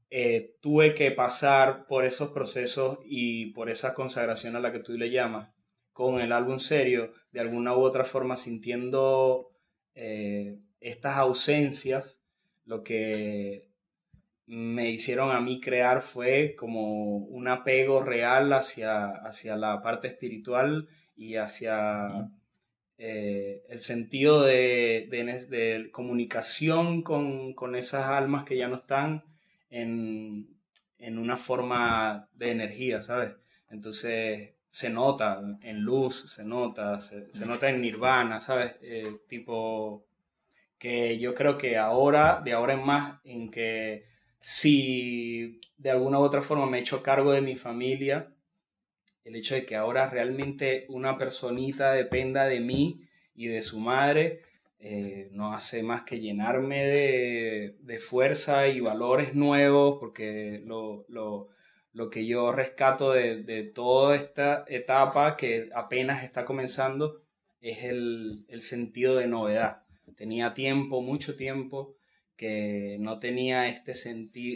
eh, 0.10 0.56
tuve 0.62 0.94
que 0.94 1.12
pasar 1.12 1.88
por 1.88 2.04
esos 2.04 2.32
procesos 2.32 3.00
y 3.06 3.48
por 3.54 3.70
esa 3.70 3.94
consagración 3.94 4.56
a 4.56 4.60
la 4.60 4.72
que 4.72 4.80
tú 4.80 4.94
le 4.94 5.10
llamas 5.10 5.50
con 5.94 6.20
el 6.20 6.34
álbum 6.34 6.60
serio, 6.60 7.14
de 7.32 7.40
alguna 7.40 7.76
u 7.76 7.80
otra 7.80 8.04
forma 8.04 8.36
sintiendo 8.36 9.52
eh, 9.96 10.60
estas 10.82 11.16
ausencias, 11.18 12.20
lo 12.66 12.84
que 12.84 13.70
me 14.48 14.90
hicieron 14.90 15.32
a 15.32 15.42
mí 15.42 15.60
crear 15.60 16.02
fue 16.02 16.56
como 16.58 17.18
un 17.18 17.48
apego 17.48 18.04
real 18.04 18.54
hacia, 18.54 19.08
hacia 19.08 19.56
la 19.56 19.82
parte 19.82 20.08
espiritual 20.08 20.88
y 21.16 21.36
hacia 21.36 22.30
eh, 22.98 23.64
el 23.70 23.82
sentido 23.82 24.44
de, 24.44 25.08
de, 25.10 25.90
comunicación 25.92 27.02
con, 27.02 27.54
con, 27.54 27.76
esas 27.76 28.06
almas 28.06 28.44
que 28.44 28.58
ya 28.58 28.68
no 28.68 28.76
están 28.76 29.24
en, 29.70 30.56
en 31.00 31.18
una 31.18 31.38
forma 31.38 32.30
de 32.34 32.52
energía, 32.52 33.02
¿sabes? 33.02 33.36
Entonces, 33.70 34.54
se 34.68 34.90
nota 34.90 35.42
en 35.62 35.82
luz, 35.82 36.32
se 36.34 36.44
nota, 36.44 37.00
se, 37.02 37.28
nota 37.46 37.70
en 37.70 37.82
nirvana, 37.82 38.40
¿sabes? 38.40 38.76
Eh, 38.82 39.22
tipo, 39.28 40.06
que 40.78 41.18
yo 41.18 41.34
creo 41.34 41.58
que 41.58 41.78
ahora, 41.78 42.42
de 42.44 42.54
ahora 42.54 42.74
en 42.74 42.86
más, 42.86 43.20
en 43.24 43.50
que 43.50 44.06
si 44.40 45.60
de 45.78 45.92
alguna 45.92 46.20
u 46.20 46.24
otra 46.24 46.42
forma 46.42 46.66
me 46.66 46.78
he 46.78 46.82
hecho 46.82 47.04
cargo 47.04 47.32
de 47.32 47.42
mi 47.42 47.56
familia, 47.56 48.34
el 49.24 49.36
hecho 49.36 49.56
de 49.56 49.66
que 49.66 49.76
ahora 49.76 50.10
realmente 50.10 50.86
una 50.90 51.18
personita 51.18 51.92
dependa 51.94 52.46
de 52.46 52.60
mí 52.60 53.02
y 53.34 53.48
de 53.48 53.62
su 53.62 53.80
madre, 53.80 54.42
eh, 54.80 55.30
no 55.32 55.54
hace 55.54 55.82
más 55.84 56.04
que 56.04 56.20
llenarme 56.20 56.86
de, 56.86 57.76
de, 57.80 58.00
fuerza 58.00 58.68
y 58.68 58.82
valores 58.82 59.34
nuevos, 59.34 59.98
porque 60.00 60.62
lo, 60.64 61.06
lo 61.08 61.50
lo 61.96 62.10
que 62.10 62.26
yo 62.26 62.52
rescato 62.52 63.14
de, 63.14 63.72
toda 63.74 64.18
esta 64.18 64.66
etapa 64.68 65.38
que 65.38 65.70
apenas 65.74 66.26
está 66.26 66.44
comenzando 66.44 67.22
es 67.62 67.86
el, 67.86 68.46
sentido 68.60 69.16
de 69.16 69.28
novedad. 69.28 69.84
Tenía 70.18 70.54
tiempo, 70.54 71.02
mucho 71.02 71.38
tiempo, 71.38 71.96
que 72.36 72.98
no 73.00 73.20
tenía 73.20 73.68
este 73.68 73.94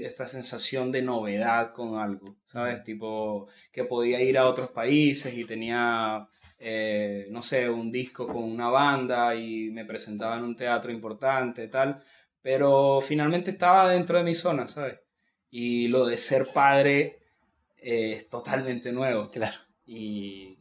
esta 0.06 0.28
sensación 0.28 0.92
de 0.92 1.02
novedad 1.02 1.72
con 1.74 1.98
algo, 1.98 2.38
¿sabes? 2.46 2.84
Tipo, 2.84 3.48
que 3.72 3.86
podía 3.86 4.22
ir 4.22 4.38
a 4.38 4.48
otros 4.48 4.72
países 4.72 5.34
y 5.38 5.46
tenía, 5.46 6.28
eh, 6.58 7.28
no 7.32 7.42
sé, 7.42 7.70
un 7.70 7.92
disco 7.92 8.28
con 8.28 8.44
una 8.44 8.70
banda 8.70 9.36
y 9.36 9.70
me 9.72 9.86
presentaba 9.86 10.38
en 10.38 10.44
un 10.44 10.56
teatro 10.56 10.92
importante, 10.92 11.68
tal, 11.68 12.04
pero 12.42 13.00
finalmente 13.02 13.52
estaba 13.52 13.90
dentro 13.90 14.18
de 14.18 14.24
mi 14.24 14.36
zona, 14.36 14.68
¿sabes? 14.68 15.00
Y 15.50 15.88
lo 15.88 16.06
de 16.06 16.18
ser 16.18 16.48
padre 16.54 17.20
es 17.78 18.30
totalmente 18.30 18.92
nuevo. 18.92 19.32
Claro. 19.32 19.58
Y, 19.86 20.60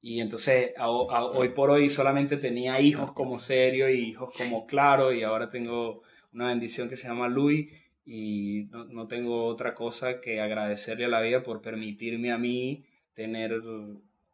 y 0.00 0.20
entonces 0.20 0.74
hoy 0.78 1.48
por 1.50 1.70
hoy 1.70 1.88
solamente 1.88 2.36
tenía 2.36 2.80
hijos 2.80 3.12
como 3.12 3.38
serio 3.38 3.88
y 3.88 4.10
hijos 4.10 4.34
como 4.36 4.66
claro 4.66 5.12
y 5.12 5.22
ahora 5.22 5.48
tengo 5.48 6.02
una 6.32 6.48
bendición 6.48 6.88
que 6.88 6.96
se 6.96 7.08
llama 7.08 7.28
Luis 7.28 7.70
y 8.04 8.68
no, 8.70 8.84
no, 8.84 9.06
tengo 9.06 9.44
otra 9.46 9.74
cosa 9.74 10.20
que 10.20 10.40
agradecerle 10.40 11.04
a 11.04 11.08
la 11.08 11.20
vida 11.20 11.42
por 11.42 11.62
permitirme 11.62 12.32
a 12.32 12.38
mí 12.38 12.84
tener 13.14 13.62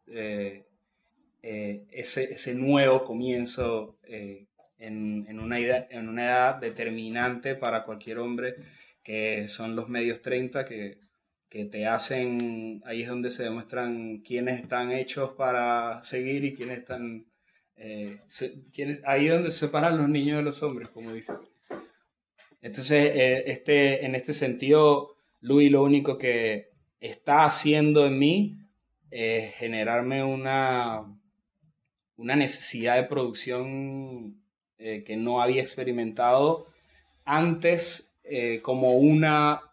eh, 0.07 0.65
eh, 1.43 1.85
ese, 1.91 2.33
ese, 2.33 2.55
nuevo 2.55 3.03
comienzo 3.03 3.97
eh, 4.03 4.47
en, 4.79 5.25
en, 5.29 5.39
una 5.39 5.59
edad, 5.59 5.87
en 5.91 6.09
una 6.09 6.25
edad 6.25 6.55
determinante 6.55 7.55
para 7.55 7.83
cualquier 7.83 8.19
hombre 8.19 8.55
que 9.03 9.47
son 9.47 9.75
los 9.75 9.89
medios 9.89 10.21
30 10.21 10.65
que 10.65 10.99
que 11.49 11.65
te 11.65 11.87
hacen, 11.87 12.81
ahí 12.85 13.01
es 13.01 13.09
donde 13.09 13.31
se 13.31 13.43
demuestran 13.43 14.19
quiénes 14.19 14.61
están 14.61 14.91
hechos 14.91 15.31
para 15.31 16.01
seguir 16.03 16.45
y 16.45 16.53
quiénes 16.53 16.79
están, 16.79 17.25
ahí 19.05 19.27
es 19.27 19.33
donde 19.33 19.49
se 19.49 19.65
separan 19.65 19.97
los 19.97 20.07
niños 20.07 20.37
de 20.37 20.43
los 20.43 20.61
hombres, 20.61 20.89
como 20.89 21.11
dicen. 21.11 21.37
Entonces, 22.61 23.15
eh, 23.15 23.43
este, 23.47 24.05
en 24.05 24.15
este 24.15 24.33
sentido, 24.33 25.15
Luis 25.41 25.71
lo 25.71 25.83
único 25.83 26.17
que 26.17 26.69
está 26.99 27.45
haciendo 27.45 28.05
en 28.05 28.19
mí 28.19 28.57
es 29.11 29.55
generarme 29.55 30.23
una, 30.23 31.05
una 32.17 32.35
necesidad 32.35 32.95
de 32.95 33.03
producción 33.03 34.41
eh, 34.77 35.03
que 35.05 35.15
no 35.15 35.41
había 35.41 35.61
experimentado 35.61 36.67
antes 37.25 38.05
como 38.61 38.95
una 38.95 39.69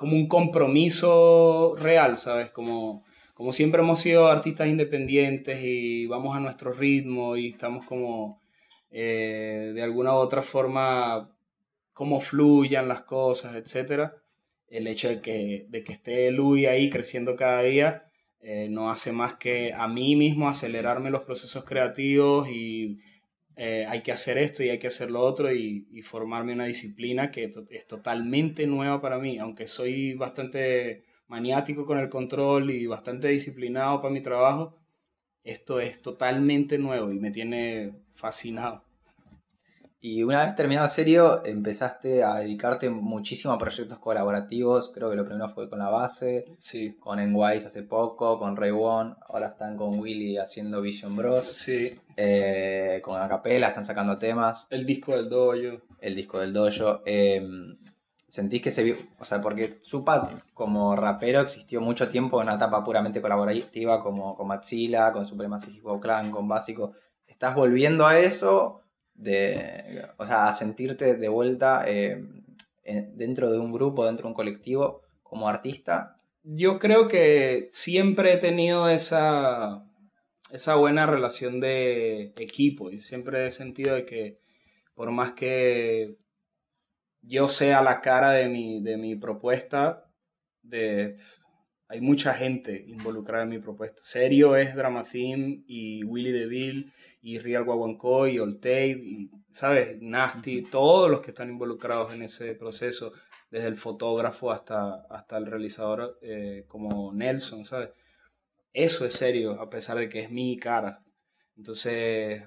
como 0.00 0.16
un 0.16 0.28
compromiso 0.28 1.76
real, 1.78 2.16
¿sabes? 2.16 2.50
Como, 2.50 3.04
como 3.34 3.52
siempre 3.52 3.82
hemos 3.82 4.00
sido 4.00 4.28
artistas 4.28 4.68
independientes 4.68 5.60
y 5.62 6.06
vamos 6.06 6.34
a 6.34 6.40
nuestro 6.40 6.72
ritmo 6.72 7.36
y 7.36 7.48
estamos 7.48 7.84
como 7.84 8.40
eh, 8.90 9.72
de 9.74 9.82
alguna 9.82 10.14
u 10.14 10.16
otra 10.16 10.40
forma 10.40 11.30
cómo 12.00 12.18
fluyan 12.18 12.88
las 12.88 13.02
cosas, 13.02 13.56
etc. 13.56 14.12
El 14.68 14.86
hecho 14.86 15.10
de 15.10 15.20
que, 15.20 15.66
de 15.68 15.84
que 15.84 15.92
esté 15.92 16.30
Luis 16.30 16.66
ahí 16.66 16.88
creciendo 16.88 17.36
cada 17.36 17.60
día 17.60 18.10
eh, 18.40 18.68
no 18.70 18.90
hace 18.90 19.12
más 19.12 19.34
que 19.34 19.74
a 19.74 19.86
mí 19.86 20.16
mismo 20.16 20.48
acelerarme 20.48 21.10
los 21.10 21.24
procesos 21.24 21.62
creativos 21.64 22.48
y 22.48 23.00
eh, 23.54 23.84
hay 23.86 24.00
que 24.00 24.12
hacer 24.12 24.38
esto 24.38 24.62
y 24.62 24.70
hay 24.70 24.78
que 24.78 24.86
hacer 24.86 25.10
lo 25.10 25.20
otro 25.20 25.52
y, 25.52 26.00
formarme 26.02 26.54
una 26.54 26.64
disciplina 26.64 27.30
que 27.30 27.52
es 27.68 27.86
totalmente 27.86 28.66
nueva 28.66 29.02
para 29.02 29.18
mí, 29.18 29.38
aunque 29.38 29.66
soy 29.66 30.14
bastante 30.14 31.04
maniático 31.28 31.84
con 31.84 31.98
el 31.98 32.08
control 32.08 32.70
y 32.70 32.86
bastante 32.86 33.28
disciplinado 33.28 34.00
para 34.00 34.14
mi 34.14 34.22
trabajo, 34.22 34.78
esto 35.44 35.80
es 35.80 36.00
totalmente 36.00 36.78
nuevo 36.78 37.12
y 37.12 37.18
me 37.20 37.30
tiene 37.30 37.92
fascinado. 38.14 38.89
Y 40.02 40.22
una 40.22 40.44
vez 40.44 40.54
terminado 40.54 40.88
serio, 40.88 41.44
empezaste 41.44 42.24
a 42.24 42.36
dedicarte 42.36 42.88
muchísimo 42.88 43.52
a 43.52 43.58
proyectos 43.58 43.98
colaborativos. 43.98 44.90
Creo 44.94 45.10
que 45.10 45.16
lo 45.16 45.26
primero 45.26 45.50
fue 45.50 45.68
con 45.68 45.78
la 45.78 45.90
base, 45.90 46.46
sí. 46.58 46.96
con 46.98 47.18
Enwise 47.18 47.66
hace 47.66 47.82
poco, 47.82 48.38
con 48.38 48.56
Ray 48.56 48.70
One. 48.70 49.14
Ahora 49.28 49.48
están 49.48 49.76
con 49.76 49.98
Willy 49.98 50.38
haciendo 50.38 50.80
Vision 50.80 51.14
Bros. 51.16 51.44
Sí. 51.44 52.00
Eh, 52.16 53.00
con 53.04 53.20
Acapella 53.20 53.68
están 53.68 53.84
sacando 53.84 54.16
temas. 54.16 54.66
El 54.70 54.86
disco 54.86 55.14
del 55.14 55.28
dojo. 55.28 55.82
El 56.00 56.14
disco 56.14 56.38
del 56.38 56.54
dojo. 56.54 57.02
Em, 57.04 57.76
sentís 58.26 58.62
que 58.62 58.70
se 58.70 58.82
vio, 58.82 58.96
o 59.18 59.24
sea, 59.26 59.42
porque 59.42 59.80
Supa 59.82 60.30
como 60.54 60.96
rapero 60.96 61.42
existió 61.42 61.82
mucho 61.82 62.08
tiempo 62.08 62.40
en 62.40 62.46
una 62.46 62.56
etapa 62.56 62.82
puramente 62.82 63.20
colaborativa 63.20 64.02
como 64.02 64.34
con 64.34 64.48
Matzilla, 64.48 65.12
con 65.12 65.26
Supremacy 65.26 65.82
Clan, 66.00 66.30
con 66.30 66.48
Básico. 66.48 66.92
¿Estás 67.26 67.54
volviendo 67.54 68.06
a 68.06 68.18
eso? 68.18 68.80
De, 69.20 70.02
o 70.16 70.24
sea, 70.24 70.48
a 70.48 70.52
sentirte 70.52 71.16
de 71.16 71.28
vuelta 71.28 71.84
eh, 71.86 72.24
dentro 73.14 73.50
de 73.50 73.58
un 73.58 73.70
grupo, 73.70 74.06
dentro 74.06 74.24
de 74.24 74.28
un 74.28 74.34
colectivo 74.34 75.02
como 75.22 75.48
artista? 75.48 76.20
Yo 76.42 76.78
creo 76.78 77.06
que 77.06 77.68
siempre 77.70 78.32
he 78.32 78.36
tenido 78.38 78.88
esa, 78.88 79.84
esa 80.52 80.74
buena 80.76 81.06
relación 81.06 81.60
de 81.60 82.32
equipo 82.36 82.90
y 82.90 82.98
siempre 82.98 83.46
he 83.46 83.50
sentido 83.50 83.94
de 83.94 84.06
que 84.06 84.40
por 84.94 85.10
más 85.10 85.32
que 85.32 86.16
yo 87.22 87.48
sea 87.48 87.82
la 87.82 88.00
cara 88.00 88.32
de 88.32 88.48
mi, 88.48 88.82
de 88.82 88.96
mi 88.96 89.16
propuesta, 89.16 90.10
de, 90.62 91.16
hay 91.88 92.00
mucha 92.00 92.32
gente 92.32 92.84
involucrada 92.86 93.44
en 93.44 93.50
mi 93.50 93.58
propuesta. 93.58 94.00
Serio 94.02 94.56
es 94.56 94.74
Drama 94.74 95.04
Theme 95.04 95.62
y 95.66 96.04
Willy 96.04 96.32
DeVille 96.32 96.92
y 97.22 97.38
Real 97.38 97.64
Guaguancó 97.64 98.26
y 98.26 98.38
Old 98.38 98.64
y, 98.66 99.30
¿sabes? 99.52 100.00
Nasty, 100.00 100.62
todos 100.62 101.10
los 101.10 101.20
que 101.20 101.30
están 101.30 101.50
involucrados 101.50 102.12
en 102.12 102.22
ese 102.22 102.54
proceso. 102.54 103.12
desde 103.50 103.68
el 103.68 103.76
fotógrafo 103.76 104.52
hasta, 104.52 105.06
hasta 105.10 105.36
el 105.36 105.46
realizador 105.46 106.18
eh, 106.22 106.64
como 106.68 107.12
Nelson, 107.12 107.64
¿sabes? 107.64 107.90
Eso 108.72 109.04
es 109.04 109.14
serio, 109.14 109.60
a 109.60 109.68
pesar 109.70 109.98
de 109.98 110.08
que 110.08 110.20
es 110.20 110.30
mi 110.30 110.56
cara. 110.56 111.02
Entonces, 111.56 112.44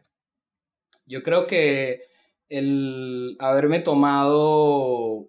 yo 1.06 1.22
creo 1.24 1.46
que 1.48 2.04
el 2.50 3.36
haberme 3.40 3.80
tomado 3.80 5.28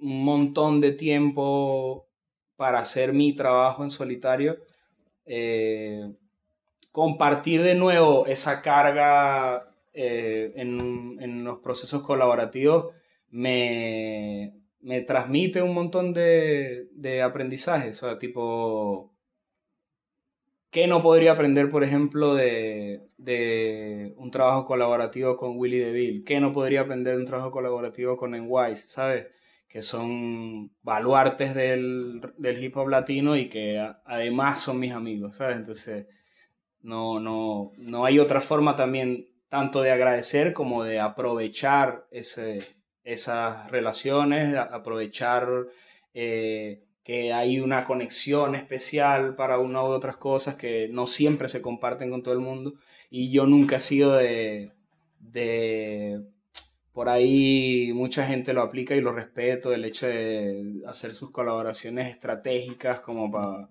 un 0.00 0.24
montón 0.24 0.80
de 0.80 0.92
tiempo 0.92 2.08
para 2.56 2.80
hacer 2.80 3.12
mi 3.12 3.34
trabajo 3.34 3.84
en 3.84 3.90
solitario, 3.90 4.58
eh, 5.26 6.14
compartir 6.92 7.62
de 7.62 7.74
nuevo 7.74 8.26
esa 8.26 8.62
carga 8.62 9.70
eh, 9.92 10.52
en, 10.56 11.18
en, 11.20 11.44
los 11.44 11.58
procesos 11.58 12.02
colaborativos 12.02 12.94
me, 13.30 14.54
me 14.80 15.00
transmite 15.02 15.62
un 15.62 15.74
montón 15.74 16.12
de, 16.12 16.88
de 16.92 17.22
aprendizaje. 17.22 17.90
O 17.90 17.94
sea, 17.94 18.18
tipo, 18.18 19.12
¿qué 20.70 20.86
no 20.86 21.00
podría 21.02 21.32
aprender, 21.32 21.70
por 21.70 21.84
ejemplo, 21.84 22.34
de, 22.34 23.08
de 23.18 24.14
un 24.16 24.30
trabajo 24.30 24.66
colaborativo 24.66 25.36
con 25.36 25.58
Willy 25.58 25.78
DeVille? 25.78 26.24
¿Qué 26.24 26.40
no 26.40 26.52
podría 26.52 26.82
aprender 26.82 27.14
de 27.14 27.20
un 27.20 27.26
trabajo 27.26 27.50
colaborativo 27.50 28.16
con 28.16 28.34
Enwise? 28.34 28.88
¿Sabes? 28.88 29.28
Que 29.68 29.82
son 29.82 30.72
baluartes 30.82 31.54
del, 31.54 32.20
del 32.38 32.62
hip 32.62 32.76
hop 32.76 32.88
latino 32.88 33.36
y 33.36 33.48
que 33.48 33.78
además 34.04 34.60
son 34.60 34.80
mis 34.80 34.92
amigos, 34.92 35.36
¿sabes? 35.36 35.56
Entonces, 35.56 36.06
no, 36.82 37.20
no, 37.20 37.72
no 37.76 38.04
hay 38.04 38.18
otra 38.18 38.40
forma 38.40 38.76
también 38.76 39.28
tanto 39.48 39.82
de 39.82 39.90
agradecer 39.90 40.52
como 40.52 40.84
de 40.84 41.00
aprovechar 41.00 42.06
ese, 42.10 42.66
esas 43.04 43.70
relaciones, 43.70 44.56
aprovechar 44.56 45.48
eh, 46.14 46.84
que 47.02 47.32
hay 47.32 47.60
una 47.60 47.84
conexión 47.84 48.54
especial 48.54 49.34
para 49.34 49.58
una 49.58 49.82
u 49.82 49.86
otras 49.86 50.16
cosas 50.16 50.54
que 50.54 50.88
no 50.88 51.06
siempre 51.06 51.48
se 51.48 51.60
comparten 51.60 52.10
con 52.10 52.22
todo 52.22 52.34
el 52.34 52.40
mundo. 52.40 52.74
Y 53.10 53.30
yo 53.32 53.46
nunca 53.46 53.76
he 53.76 53.80
sido 53.80 54.14
de, 54.14 54.70
de 55.18 56.22
por 56.92 57.08
ahí 57.08 57.92
mucha 57.94 58.26
gente 58.26 58.52
lo 58.52 58.62
aplica 58.62 58.94
y 58.94 59.00
lo 59.00 59.12
respeto, 59.12 59.72
el 59.72 59.84
hecho 59.84 60.06
de 60.06 60.82
hacer 60.86 61.14
sus 61.14 61.30
colaboraciones 61.30 62.08
estratégicas 62.08 63.00
como 63.00 63.30
para, 63.30 63.68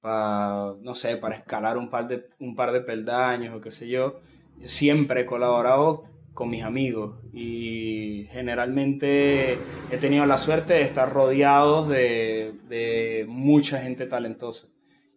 para 0.00 0.74
no 0.80 0.94
sé, 0.94 1.16
para 1.16 1.36
escalar 1.36 1.78
un 1.78 1.88
par, 1.88 2.08
de, 2.08 2.28
un 2.38 2.54
par 2.54 2.72
de 2.72 2.80
peldaños 2.80 3.54
o 3.54 3.60
qué 3.60 3.70
sé 3.70 3.88
yo. 3.88 4.20
Siempre 4.62 5.22
he 5.22 5.26
colaborado 5.26 6.04
con 6.34 6.50
mis 6.50 6.62
amigos 6.62 7.18
y 7.32 8.26
generalmente 8.30 9.58
he 9.90 9.96
tenido 9.98 10.26
la 10.26 10.38
suerte 10.38 10.74
de 10.74 10.82
estar 10.82 11.12
rodeados 11.12 11.88
de, 11.88 12.54
de 12.68 13.26
mucha 13.28 13.80
gente 13.80 14.06
talentosa 14.06 14.68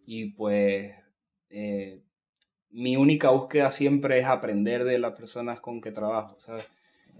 y 0.06 0.32
pues 0.32 0.92
eh, 1.50 2.02
mi 2.70 2.96
única 2.96 3.30
búsqueda 3.30 3.70
siempre 3.70 4.18
es 4.18 4.26
aprender 4.26 4.84
de 4.84 4.98
las 4.98 5.12
personas 5.12 5.60
con 5.60 5.80
que 5.80 5.92
trabajo, 5.92 6.36
¿sabes? 6.40 6.68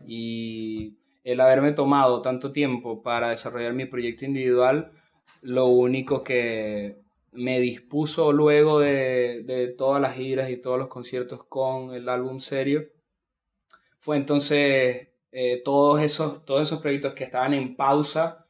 Y 0.06 0.98
el 1.22 1.40
haberme 1.40 1.72
tomado 1.72 2.20
tanto 2.20 2.52
tiempo 2.52 3.02
para 3.02 3.30
desarrollar 3.30 3.72
mi 3.72 3.86
proyecto 3.86 4.24
individual, 4.24 4.92
lo 5.40 5.66
único 5.66 6.24
que 6.24 7.03
me 7.34 7.60
dispuso 7.60 8.32
luego 8.32 8.80
de, 8.80 9.42
de 9.44 9.68
todas 9.68 10.00
las 10.00 10.16
giras 10.16 10.50
y 10.50 10.56
todos 10.56 10.78
los 10.78 10.88
conciertos 10.88 11.44
con 11.44 11.94
el 11.94 12.08
álbum 12.08 12.40
serio, 12.40 12.88
fue 14.04 14.18
entonces 14.18 15.08
eh, 15.32 15.62
todos, 15.64 16.00
esos, 16.00 16.44
todos 16.44 16.62
esos 16.62 16.80
proyectos 16.80 17.14
que 17.14 17.24
estaban 17.24 17.54
en 17.54 17.74
pausa 17.74 18.46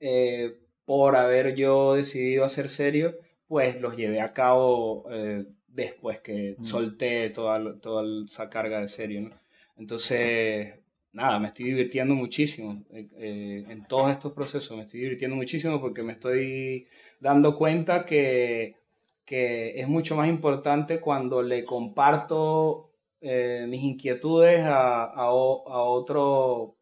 eh, 0.00 0.58
por 0.86 1.14
haber 1.14 1.54
yo 1.54 1.94
decidido 1.94 2.44
hacer 2.44 2.70
serio, 2.70 3.14
pues 3.46 3.80
los 3.80 3.96
llevé 3.96 4.20
a 4.20 4.32
cabo 4.32 5.06
eh, 5.12 5.44
después 5.68 6.20
que 6.20 6.56
mm. 6.58 6.62
solté 6.62 7.28
toda, 7.30 7.78
toda 7.78 8.02
esa 8.24 8.48
carga 8.48 8.80
de 8.80 8.88
serio. 8.88 9.20
¿no? 9.20 9.30
Entonces, 9.76 10.74
nada, 11.12 11.38
me 11.38 11.48
estoy 11.48 11.66
divirtiendo 11.66 12.14
muchísimo 12.14 12.82
en 12.90 13.84
todos 13.86 14.10
estos 14.10 14.32
procesos, 14.32 14.76
me 14.76 14.84
estoy 14.84 15.00
divirtiendo 15.00 15.36
muchísimo 15.36 15.80
porque 15.82 16.02
me 16.02 16.14
estoy 16.14 16.88
dando 17.24 17.56
cuenta 17.56 18.04
que, 18.04 18.76
que 19.24 19.80
es 19.80 19.88
mucho 19.88 20.14
más 20.14 20.28
importante 20.28 21.00
cuando 21.00 21.42
le 21.42 21.64
comparto 21.64 22.90
eh, 23.22 23.64
mis 23.66 23.82
inquietudes 23.82 24.60
a, 24.60 25.04
a, 25.04 25.30
otro, 25.30 26.76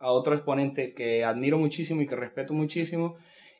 a 0.00 0.10
otro 0.10 0.34
exponente 0.34 0.94
que 0.94 1.22
admiro 1.22 1.58
muchísimo 1.58 2.02
y 2.02 2.06
que 2.08 2.16
respeto 2.16 2.52
muchísimo 2.52 3.14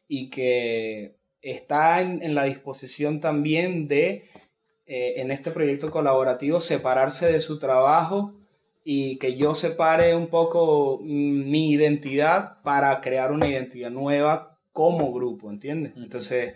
y 0.08 0.28
que 0.28 1.14
está 1.40 2.00
en, 2.00 2.34
la 2.34 2.42
disposición 2.42 3.20
también 3.20 3.86
de, 3.86 4.28
eh, 4.86 5.14
en 5.18 5.30
este 5.30 5.52
proyecto 5.52 5.92
colaborativo, 5.92 6.58
separarse 6.58 7.30
de 7.30 7.40
su 7.40 7.60
trabajo 7.60 8.34
y 8.82 9.18
que 9.18 9.36
yo 9.36 9.54
separe 9.54 10.16
un 10.16 10.26
poco 10.26 10.98
mi 11.00 11.70
identidad 11.70 12.60
para 12.64 13.00
crear 13.00 13.30
una 13.30 13.46
identidad 13.46 13.92
nueva 13.92 14.53
como 14.74 15.12
grupo, 15.12 15.50
¿entiendes? 15.50 15.92
Entonces, 15.96 16.54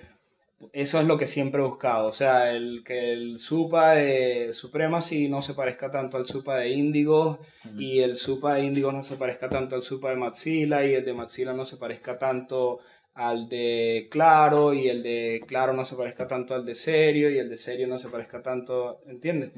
eso 0.73 1.01
es 1.01 1.07
lo 1.07 1.17
que 1.17 1.29
siempre 1.29 1.63
he 1.63 1.65
buscado. 1.65 2.09
O 2.09 2.13
sea, 2.13 2.51
el 2.51 2.83
que 2.85 3.13
el 3.13 3.39
Supa 3.39 3.93
de 3.93 4.53
Supremacy 4.53 5.29
no 5.29 5.41
se 5.41 5.55
parezca 5.55 5.89
tanto 5.89 6.17
al 6.17 6.27
Supa 6.27 6.57
de 6.57 6.71
Índigo 6.71 7.39
y 7.79 8.01
el 8.01 8.17
Supa 8.17 8.55
de 8.55 8.65
Índigo 8.65 8.91
no 8.91 9.05
se 9.05 9.17
parezca 9.17 9.49
tanto 9.49 9.77
al 9.77 9.85
Supa 9.85 10.11
de 10.11 10.17
Matzila 10.17 10.85
y 10.85 10.95
el 10.95 11.05
de 11.05 11.15
Matzila 11.15 11.53
no 11.53 11.65
se 11.65 11.77
parezca 11.77 12.19
tanto 12.19 12.81
al 13.15 13.49
de 13.49 14.09
Claro 14.11 14.75
y 14.75 14.89
el 14.89 15.05
de 15.05 15.41
Claro 15.47 15.73
no 15.73 15.85
se 15.85 15.95
parezca 15.95 16.27
tanto 16.27 16.57
al 16.57 16.67
de 16.67 16.75
Serio 16.75 17.31
y 17.31 17.39
el 17.39 17.49
de 17.49 17.57
Serio 17.57 17.87
no 17.87 18.01
se 18.01 18.09
parezca 18.09 18.43
tanto, 18.43 19.01
¿entiendes? 19.07 19.53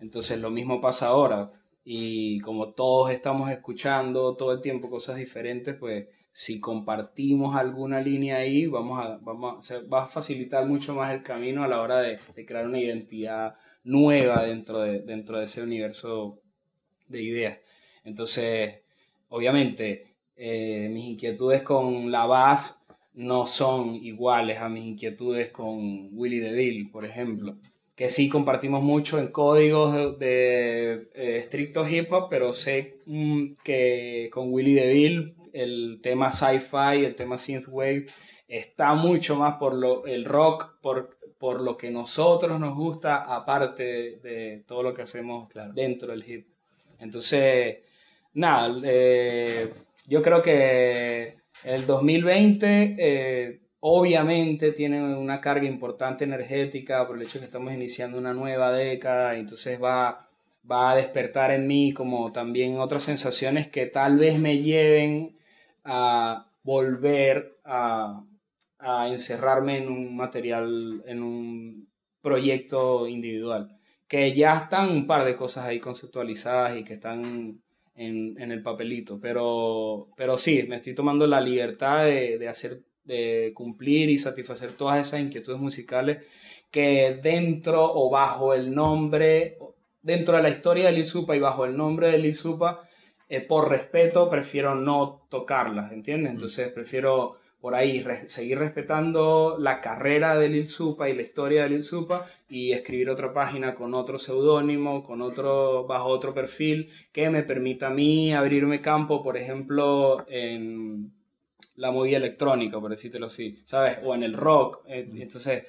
Entonces 0.00 0.40
lo 0.40 0.48
mismo 0.48 0.80
pasa 0.80 1.08
ahora 1.08 1.52
y 1.84 2.40
como 2.40 2.72
todos 2.72 3.10
estamos 3.10 3.50
escuchando 3.50 4.34
todo 4.36 4.52
el 4.54 4.62
tiempo 4.62 4.88
cosas 4.88 5.16
diferentes, 5.16 5.74
pues 5.74 6.06
si 6.38 6.60
compartimos 6.60 7.56
alguna 7.56 7.98
línea 8.02 8.36
ahí, 8.36 8.66
vamos 8.66 9.02
a, 9.02 9.16
vamos 9.22 9.70
a, 9.70 9.80
va 9.90 10.04
a 10.04 10.06
facilitar 10.06 10.66
mucho 10.66 10.94
más 10.94 11.14
el 11.14 11.22
camino 11.22 11.64
a 11.64 11.66
la 11.66 11.80
hora 11.80 12.00
de, 12.00 12.18
crear 12.44 12.66
una 12.66 12.78
identidad 12.78 13.56
nueva 13.84 14.44
dentro 14.44 14.80
de, 14.80 15.00
dentro 15.00 15.38
de 15.38 15.46
ese 15.46 15.62
universo 15.62 16.38
de 17.08 17.22
ideas. 17.22 17.58
Entonces, 18.04 18.82
obviamente, 19.30 20.14
eh, 20.36 20.90
mis 20.92 21.06
inquietudes 21.06 21.62
con 21.62 22.10
la 22.10 22.26
base 22.26 22.74
no 23.14 23.46
son 23.46 23.94
iguales 23.94 24.58
a 24.58 24.68
mis 24.68 24.84
inquietudes 24.84 25.48
con 25.48 26.10
Willy 26.12 26.40
DeVille, 26.40 26.90
por 26.92 27.06
ejemplo, 27.06 27.56
que 27.94 28.10
sí 28.10 28.28
compartimos 28.28 28.82
mucho 28.82 29.18
en 29.18 29.28
códigos 29.28 30.18
de, 30.18 31.08
eh, 31.14 31.38
estricto 31.38 31.88
hip 31.88 32.12
hop, 32.12 32.26
pero 32.28 32.52
sé 32.52 32.98
mm, 33.06 33.54
que 33.64 34.28
con 34.30 34.52
Willy 34.52 34.74
DeVille 34.74 35.34
el 35.56 36.00
tema 36.02 36.30
sci-fi, 36.32 37.04
el 37.04 37.14
tema 37.14 37.38
synthwave, 37.38 38.06
está 38.48 38.94
mucho 38.94 39.36
más 39.36 39.54
por 39.54 39.74
lo, 39.74 40.06
el 40.06 40.24
rock, 40.24 40.78
por, 40.80 41.18
por 41.38 41.60
lo 41.60 41.76
que 41.76 41.90
nosotros 41.90 42.58
nos 42.60 42.74
gusta, 42.74 43.16
aparte 43.34 44.18
de, 44.22 44.64
todo 44.66 44.82
lo 44.82 44.94
que 44.94 45.02
hacemos 45.02 45.48
dentro 45.74 46.12
del 46.12 46.28
hip. 46.28 46.48
Entonces, 46.98 47.78
nada, 48.34 48.80
eh, 48.84 49.72
yo 50.06 50.22
creo 50.22 50.42
que 50.42 51.36
el 51.64 51.86
2020 51.86 52.96
eh, 52.98 53.60
obviamente 53.80 54.72
tiene 54.72 55.02
una 55.16 55.40
carga 55.40 55.66
importante 55.66 56.24
energética 56.24 57.06
por 57.06 57.16
el 57.16 57.22
hecho 57.22 57.34
de 57.34 57.40
que 57.40 57.46
estamos 57.46 57.72
iniciando 57.72 58.18
una 58.18 58.32
nueva 58.32 58.72
década, 58.72 59.36
entonces 59.36 59.82
va, 59.82 60.28
va 60.70 60.92
a 60.92 60.96
despertar 60.96 61.50
en 61.50 61.66
mí 61.66 61.92
como 61.92 62.32
también 62.32 62.78
otras 62.78 63.02
sensaciones 63.02 63.68
que 63.68 63.86
tal 63.86 64.16
vez 64.16 64.38
me 64.38 64.58
lleven 64.58 65.35
a 65.86 66.50
volver 66.62 67.58
a, 67.64 68.22
encerrarme 69.08 69.78
en 69.78 69.88
un 69.88 70.16
material, 70.16 71.02
en 71.06 71.22
un 71.22 71.88
proyecto 72.20 73.08
individual. 73.08 73.78
Que 74.06 74.34
ya 74.34 74.54
están 74.54 74.90
un 74.90 75.06
par 75.06 75.24
de 75.24 75.34
cosas 75.36 75.64
ahí 75.64 75.80
conceptualizadas 75.80 76.76
y 76.76 76.84
que 76.84 76.94
están 76.94 77.62
en, 77.94 78.52
el 78.52 78.62
papelito. 78.62 79.18
Pero, 79.20 80.08
pero 80.16 80.36
sí, 80.36 80.64
me 80.68 80.76
estoy 80.76 80.94
tomando 80.94 81.26
la 81.26 81.40
libertad 81.40 82.04
de, 82.04 82.48
hacer, 82.48 82.82
de 83.04 83.52
cumplir 83.54 84.10
y 84.10 84.18
satisfacer 84.18 84.72
todas 84.72 85.06
esas 85.06 85.20
inquietudes 85.20 85.60
musicales 85.60 86.18
que 86.70 87.18
dentro 87.22 87.90
o 87.92 88.10
bajo 88.10 88.52
el 88.54 88.74
nombre, 88.74 89.56
dentro 90.02 90.36
de 90.36 90.42
la 90.42 90.50
historia 90.50 90.86
de 90.86 90.92
Lil 90.92 91.06
Supa 91.06 91.34
y 91.36 91.40
bajo 91.40 91.64
el 91.64 91.76
nombre 91.76 92.10
de 92.10 92.18
Lil 92.18 92.34
Supa, 92.34 92.85
eh, 93.28 93.40
por 93.40 93.68
respeto 93.68 94.28
prefiero 94.28 94.74
no 94.74 95.26
tocarlas, 95.28 95.92
¿entiendes? 95.92 96.32
Entonces 96.32 96.68
prefiero 96.72 97.36
por 97.60 97.74
ahí 97.74 98.04
seguir 98.26 98.58
respetando 98.58 99.56
la 99.58 99.80
carrera 99.80 100.38
de 100.38 100.48
Lil 100.48 100.68
Supa 100.68 101.08
y 101.08 101.14
la 101.14 101.22
historia 101.22 101.64
de 101.64 101.70
Lil 101.70 101.82
Supa 101.82 102.26
y 102.48 102.72
escribir 102.72 103.10
otra 103.10 103.32
página 103.32 103.74
con 103.74 103.94
otro 103.94 104.18
seudónimo, 104.18 105.02
con 105.02 105.22
otro, 105.22 105.86
bajo 105.86 106.08
otro 106.08 106.32
perfil 106.32 106.90
que 107.12 107.28
me 107.30 107.42
permita 107.42 107.88
a 107.88 107.90
mí 107.90 108.32
abrirme 108.32 108.80
campo, 108.80 109.22
por 109.22 109.36
ejemplo, 109.36 110.24
en, 110.28 111.12
la 111.76 111.90
movida 111.90 112.16
electrónica, 112.16 112.80
por 112.80 112.90
decírtelo 112.90 113.26
así, 113.26 113.58
¿sabes? 113.64 113.98
O 114.02 114.14
en 114.14 114.22
el 114.22 114.34
rock. 114.34 114.82
Eh, 114.88 115.08
entonces, 115.18 115.64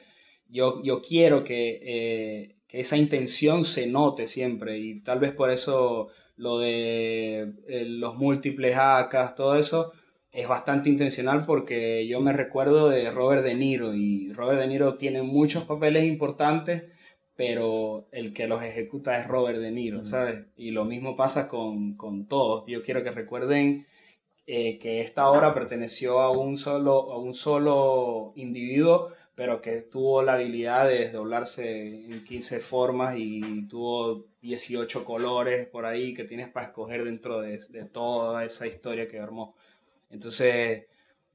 yo, 0.49 0.81
yo 0.83 1.01
quiero 1.01 1.43
que, 1.43 1.79
eh, 1.81 2.55
que, 2.67 2.79
esa 2.79 2.97
intención 2.97 3.65
se 3.65 3.87
note 3.87 4.27
siempre 4.27 4.79
y 4.79 5.01
tal 5.01 5.19
vez 5.19 5.33
por 5.33 5.49
eso 5.49 6.07
lo 6.37 6.59
de 6.59 7.53
eh, 7.67 7.85
los 7.85 8.15
múltiples 8.15 8.77
acas, 8.77 9.35
todo 9.35 9.55
eso 9.55 9.91
es 10.31 10.47
bastante 10.47 10.89
intencional 10.89 11.43
porque 11.45 12.07
yo 12.07 12.21
me 12.21 12.31
recuerdo 12.31 12.89
de 12.89 13.09
Robert 13.11 13.43
De 13.43 13.55
Niro 13.55 13.93
y 13.93 14.31
Robert 14.33 14.59
De 14.59 14.67
Niro 14.67 14.95
tiene 14.95 15.23
muchos 15.23 15.63
papeles 15.63 16.05
importantes, 16.05 16.85
pero 17.35 18.07
el 18.11 18.33
que 18.33 18.47
los 18.47 18.61
ejecuta 18.61 19.19
es 19.19 19.27
Robert 19.27 19.59
De 19.59 19.71
Niro, 19.71 20.05
¿sabes? 20.05 20.45
Y 20.55 20.71
lo 20.71 20.85
mismo 20.85 21.15
pasa 21.15 21.47
con, 21.47 21.95
con 21.95 22.27
todos. 22.27 22.65
Yo 22.67 22.83
quiero 22.83 23.03
que 23.03 23.11
recuerden 23.11 23.87
eh, 24.45 24.77
que 24.77 25.01
esta 25.01 25.29
obra 25.29 25.53
perteneció 25.53 26.21
a 26.21 26.31
un, 26.31 26.55
solo, 26.57 27.11
a 27.11 27.19
un 27.19 27.33
solo 27.33 28.31
individuo, 28.35 29.09
pero 29.37 29.61
que 29.61 29.81
tuvo 29.83 30.23
la 30.23 30.33
habilidad 30.33 30.87
de 30.87 30.97
desdoblarse 30.97 32.05
en 32.11 32.23
15 32.23 32.59
formas 32.59 33.17
y 33.19 33.67
tuvo 33.67 34.25
18 34.41 35.05
colores 35.05 35.67
por 35.67 35.85
ahí 35.85 36.15
que 36.15 36.23
tienes 36.23 36.49
para 36.49 36.65
escoger 36.65 37.03
dentro 37.03 37.41
de, 37.41 37.59
toda 37.93 38.43
esa 38.43 38.65
historia 38.65 39.07
que 39.07 39.19
armó. 39.19 39.55
Entonces, 40.09 40.87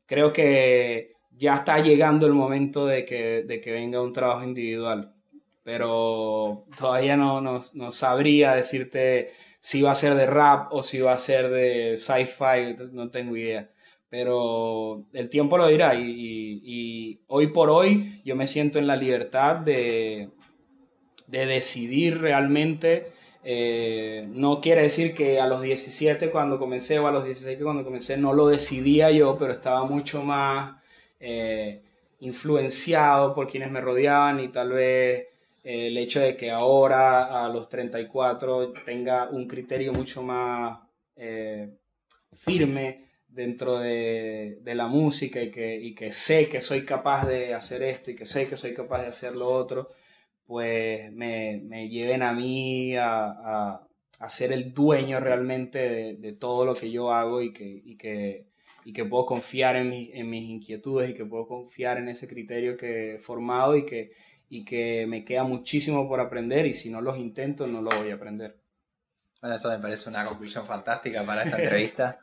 creo 0.05 0.33
que 0.33 1.13
ya 1.31 1.55
está 1.55 1.79
llegando 1.79 2.27
el 2.27 2.33
momento 2.33 2.87
de 2.87 3.05
que, 3.05 3.45
de 3.45 3.61
que 3.61 3.71
venga 3.71 4.03
un 4.03 4.13
trabajo 4.13 4.43
individual, 4.43 5.15
pero 5.63 6.67
todavía 6.77 7.17
no, 7.17 7.41
no, 7.41 7.63
no 7.75 7.93
sabría 7.93 8.57
decirte 8.57 9.31
si 9.61 9.81
va 9.81 9.93
a 9.93 9.95
ser 9.95 10.17
de 10.17 10.27
rap 10.27 10.73
o 10.73 10.83
si 10.83 11.01
va 11.01 11.13
a 11.13 11.19
ser 11.19 11.51
de 11.51 11.97
sci-fi, 11.97 12.75
no 12.91 13.11
tengo 13.11 13.37
idea 13.37 13.72
pero 14.13 15.07
el 15.15 15.31
tiempo 15.31 15.57
lo 15.57 15.69
dirá 15.69 15.95
y, 15.95 17.23
hoy 17.29 17.47
por 17.47 17.71
hoy 17.71 18.21
yo 18.27 18.37
me 18.37 18.47
siento 18.47 18.79
en 18.79 18.87
la 18.87 18.95
libertad 18.95 19.57
de, 19.57 20.29
de 21.29 21.47
decidir 21.47 22.21
realmente. 22.21 23.11
Eh, 23.43 24.29
no 24.29 24.61
quiere 24.61 24.83
decir 24.83 25.15
que 25.15 25.41
a 25.41 25.47
los 25.47 25.63
17 25.63 26.31
cuando 26.31 26.59
comencé 26.59 26.99
o 26.99 27.07
a 27.09 27.11
los 27.11 27.25
16 27.25 27.59
cuando 27.63 27.85
comencé 27.85 28.19
no 28.19 28.35
lo 28.35 28.49
decidía 28.49 29.11
yo, 29.11 29.39
pero 29.39 29.53
estaba 29.53 29.87
mucho 29.87 30.23
más 30.23 30.75
eh, 31.19 31.81
influenciado 32.21 33.35
por 33.35 33.47
quienes 33.47 33.71
me 33.71 33.81
rodeaban 33.81 34.41
y 34.41 34.49
tal 34.49 34.73
vez 34.73 35.29
eh, 35.65 35.87
el 35.87 35.97
hecho 35.97 36.21
de 36.21 36.37
que 36.37 36.51
ahora 36.51 37.47
a 37.47 37.49
los 37.49 37.67
34 37.67 38.75
tenga 38.85 39.31
un 39.31 39.49
criterio 39.49 39.95
mucho 39.95 40.23
más 40.23 40.81
firme 42.35 43.12
dentro 43.33 43.79
de, 43.79 44.61
la 44.65 44.87
música 44.87 45.43
y 45.43 45.51
que, 45.51 45.95
que, 45.97 46.13
sé 46.13 46.49
que 46.49 46.61
soy 46.61 46.85
capaz 46.85 47.27
de 47.27 47.55
hacer 47.55 47.83
esto 47.83 48.11
y 48.11 48.17
que 48.17 48.27
sé 48.27 48.49
que 48.49 48.57
soy 48.57 48.75
capaz 48.75 49.03
de 49.03 49.09
hacer 49.09 49.35
lo 49.35 49.49
otro, 49.49 49.91
pues 50.47 51.11
me, 51.13 51.89
lleven 51.89 52.23
a 52.23 52.33
mí 52.33 52.97
a, 52.97 53.81
a, 54.19 54.29
ser 54.29 54.53
el 54.53 54.73
dueño 54.73 55.19
realmente 55.21 56.15
de, 56.15 56.33
todo 56.33 56.65
lo 56.65 56.75
que 56.75 56.91
yo 56.91 57.13
hago 57.13 57.43
y 57.43 57.53
que, 57.53 57.97
que, 57.99 58.47
que 58.93 59.05
puedo 59.05 59.27
confiar 59.27 59.77
en, 59.77 59.93
en, 59.93 60.31
mis 60.31 60.49
inquietudes 60.49 61.11
y 61.11 61.15
que 61.15 61.25
puedo 61.25 61.47
confiar 61.47 61.99
en 61.99 62.09
ese 62.09 62.29
criterio 62.29 62.77
que 62.77 63.15
he 63.15 63.19
formado 63.19 63.77
y 63.77 63.87
que, 63.87 64.13
y 64.49 64.65
que 64.65 65.07
me 65.09 65.25
queda 65.25 65.45
muchísimo 65.45 66.09
por 66.09 66.21
aprender 66.21 66.67
y 66.67 66.75
si 66.75 66.91
no 66.91 67.01
los 67.01 67.19
intento 67.19 67.67
no 67.67 67.81
lo 67.83 67.91
voy 67.97 68.11
a 68.11 68.15
aprender. 68.15 68.61
Bueno, 69.41 69.57
eso 69.57 69.71
me 69.71 69.79
parece 69.79 70.09
una 70.09 70.25
conclusión 70.25 70.67
fantástica 70.67 71.25
para 71.25 71.43
esta 71.43 71.57
entrevista. 71.63 72.21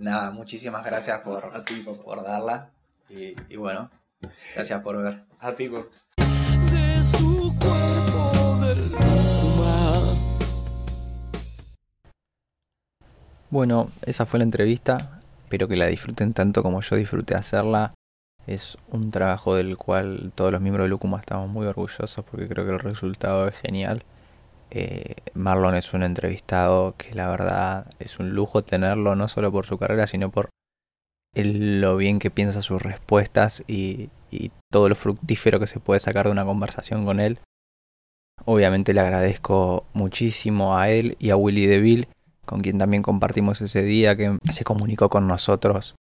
Nada, 0.00 0.30
muchísimas 0.30 0.82
gracias 0.82 1.20
por, 1.20 1.44
a 1.54 1.60
ti, 1.60 1.74
por 1.82 2.24
darla. 2.24 2.70
Y, 3.10 3.56
bueno, 3.56 3.90
gracias 4.54 4.82
por 4.82 4.96
ver. 4.96 5.24
A 5.38 5.52
ti, 5.52 5.68
por... 5.68 5.90
Bueno, 13.50 13.90
esa 14.00 14.24
fue 14.24 14.38
la 14.38 14.44
entrevista. 14.44 15.20
Espero 15.42 15.68
que 15.68 15.76
la 15.76 15.88
disfruten 15.88 16.32
tanto 16.32 16.62
como 16.62 16.80
yo 16.80 16.96
disfruté 16.96 17.34
hacerla. 17.34 17.92
Es 18.46 18.78
un 18.88 19.10
trabajo 19.10 19.54
del 19.54 19.76
cual 19.76 20.32
todos 20.34 20.50
los 20.50 20.62
miembros 20.62 20.86
de 20.86 20.88
Lucuma 20.88 21.20
estamos 21.20 21.50
muy 21.50 21.66
orgullosos 21.66 22.24
porque 22.24 22.48
creo 22.48 22.64
que 22.64 22.72
el 22.72 22.78
resultado 22.78 23.48
es 23.48 23.56
genial. 23.56 24.02
Eh, 24.70 25.16
Marlon 25.34 25.74
es 25.74 25.92
un 25.94 26.02
entrevistado 26.02 26.94
que 26.96 27.12
la 27.14 27.28
verdad 27.28 27.86
es 27.98 28.18
un 28.18 28.30
lujo 28.30 28.62
tenerlo, 28.62 29.16
no 29.16 29.28
solo 29.28 29.50
por 29.50 29.66
su 29.66 29.78
carrera, 29.78 30.06
sino 30.06 30.30
por 30.30 30.50
lo 31.34 31.96
bien 31.96 32.18
que 32.18 32.30
piensa 32.30 32.62
sus 32.62 32.82
respuestas 32.82 33.62
y, 33.66 34.10
todo 34.72 34.88
lo 34.88 34.94
fructífero 34.94 35.58
que 35.58 35.66
se 35.66 35.80
puede 35.80 35.98
sacar 35.98 36.26
de 36.26 36.32
una 36.32 36.44
conversación 36.44 37.04
con 37.04 37.18
él. 37.18 37.40
Obviamente 38.44 38.94
le 38.94 39.00
agradezco 39.00 39.84
muchísimo 39.92 40.78
a 40.78 40.88
él 40.88 41.16
y 41.18 41.30
a 41.30 41.36
Willy 41.36 41.66
DeVille, 41.66 42.08
con 42.46 42.60
quien 42.60 42.78
también 42.78 43.02
compartimos 43.02 43.60
ese 43.60 43.82
día 43.82 44.14
que 44.16 44.38
se 44.48 44.62
comunicó 44.62 45.08
con 45.08 45.26
nosotros 45.26 45.96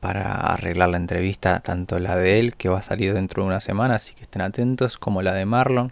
para 0.00 0.34
arreglar 0.34 0.90
la 0.90 0.98
entrevista, 0.98 1.60
tanto 1.60 1.98
la 1.98 2.16
de 2.16 2.38
él, 2.38 2.56
que 2.56 2.68
va 2.68 2.80
a 2.80 2.82
salir 2.82 3.14
dentro 3.14 3.42
de 3.42 3.48
una 3.48 3.60
semana, 3.60 3.94
así 3.94 4.14
que 4.14 4.22
estén 4.22 4.42
atentos, 4.42 4.98
como 4.98 5.22
la 5.22 5.32
de 5.32 5.46
Marlon. 5.46 5.90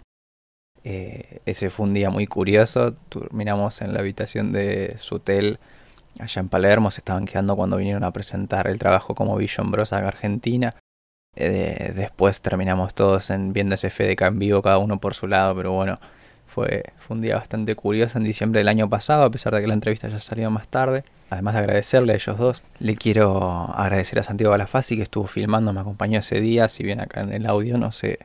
Eh, 0.83 1.41
ese 1.45 1.69
fue 1.69 1.85
un 1.85 1.93
día 1.93 2.09
muy 2.09 2.27
curioso. 2.27 2.93
Terminamos 3.09 3.81
en 3.81 3.93
la 3.93 3.99
habitación 3.99 4.51
de 4.51 4.95
su 4.97 5.15
hotel 5.15 5.59
allá 6.19 6.39
en 6.39 6.49
Palermo. 6.49 6.91
Se 6.91 7.01
estaban 7.01 7.25
quedando 7.25 7.55
cuando 7.55 7.77
vinieron 7.77 8.03
a 8.03 8.11
presentar 8.11 8.67
el 8.67 8.79
trabajo 8.79 9.15
como 9.15 9.35
Vision 9.37 9.71
Bros. 9.71 9.93
a 9.93 9.97
Argentina. 9.97 10.75
Eh, 11.35 11.93
después 11.95 12.41
terminamos 12.41 12.93
todos 12.93 13.29
en, 13.29 13.53
viendo 13.53 13.75
ese 13.75 13.89
FDK 13.89 14.21
en 14.23 14.39
vivo, 14.39 14.61
cada 14.61 14.77
uno 14.77 14.99
por 14.99 15.13
su 15.15 15.27
lado. 15.27 15.55
Pero 15.55 15.73
bueno, 15.73 15.99
fue, 16.47 16.85
fue 16.97 17.15
un 17.15 17.21
día 17.21 17.35
bastante 17.35 17.75
curioso 17.75 18.17
en 18.17 18.23
diciembre 18.23 18.59
del 18.59 18.67
año 18.67 18.89
pasado, 18.89 19.23
a 19.23 19.29
pesar 19.31 19.53
de 19.53 19.61
que 19.61 19.67
la 19.67 19.73
entrevista 19.73 20.07
ya 20.07 20.19
salió 20.19 20.49
más 20.49 20.67
tarde. 20.67 21.03
Además 21.29 21.53
de 21.53 21.59
agradecerle 21.59 22.13
a 22.13 22.15
ellos 22.15 22.37
dos, 22.37 22.63
le 22.79 22.95
quiero 22.95 23.71
agradecer 23.75 24.17
a 24.17 24.23
Santiago 24.23 24.49
Balafasi 24.49 24.97
que 24.97 25.03
estuvo 25.03 25.27
filmando, 25.27 25.71
me 25.73 25.81
acompañó 25.81 26.19
ese 26.19 26.41
día. 26.41 26.67
Si 26.69 26.83
bien 26.83 26.99
acá 26.99 27.21
en 27.21 27.33
el 27.33 27.45
audio 27.45 27.77
no 27.77 27.91
se 27.91 28.17